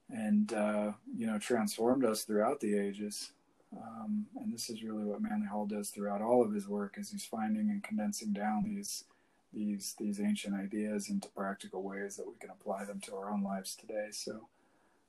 [0.09, 3.31] and uh, you know transformed us throughout the ages.
[3.75, 7.11] Um, and this is really what Manly Hall does throughout all of his work, is
[7.11, 9.05] he's finding and condensing down these
[9.53, 13.43] these these ancient ideas into practical ways that we can apply them to our own
[13.43, 14.07] lives today.
[14.11, 14.47] So,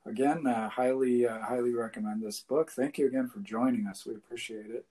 [0.05, 2.71] again, uh, highly uh, highly recommend this book.
[2.71, 4.05] Thank you again for joining us.
[4.05, 4.85] We appreciate it.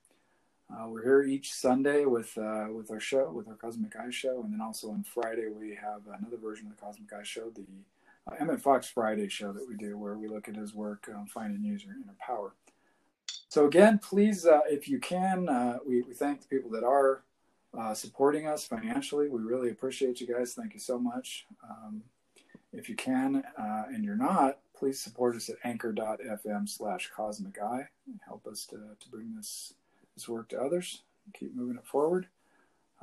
[0.73, 4.43] Uh, we're here each Sunday with uh, with our show, with our Cosmic Eye show,
[4.43, 7.67] and then also on Friday we have another version of the Cosmic Eye show, the
[8.31, 11.27] uh, Emmett Fox Friday show that we do, where we look at his work, um,
[11.27, 12.55] finding user inner power.
[13.49, 15.47] So again, please, uh, if you can,
[15.87, 17.23] we, we thank the people that are
[17.79, 19.29] uh, supporting us financially.
[19.29, 20.55] We really appreciate you guys.
[20.55, 21.47] Thank you so much.
[21.69, 22.03] Um,
[22.73, 27.89] if you can uh, and you're not, please support us at anchor.fm slash cosmic eye
[28.27, 29.75] help us to, to bring this,
[30.15, 31.03] this work to others.
[31.39, 32.29] Keep moving it forward.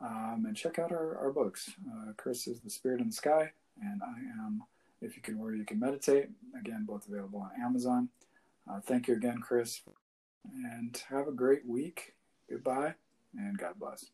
[0.01, 1.71] Um, and check out our, our books.
[1.87, 3.51] Uh, Chris is The Spirit in the Sky,
[3.81, 4.63] and I am
[5.01, 6.29] If You Can Worry, You Can Meditate.
[6.59, 8.09] Again, both available on Amazon.
[8.69, 9.81] Uh, thank you again, Chris,
[10.53, 12.15] and have a great week.
[12.49, 12.95] Goodbye,
[13.37, 14.05] and God bless.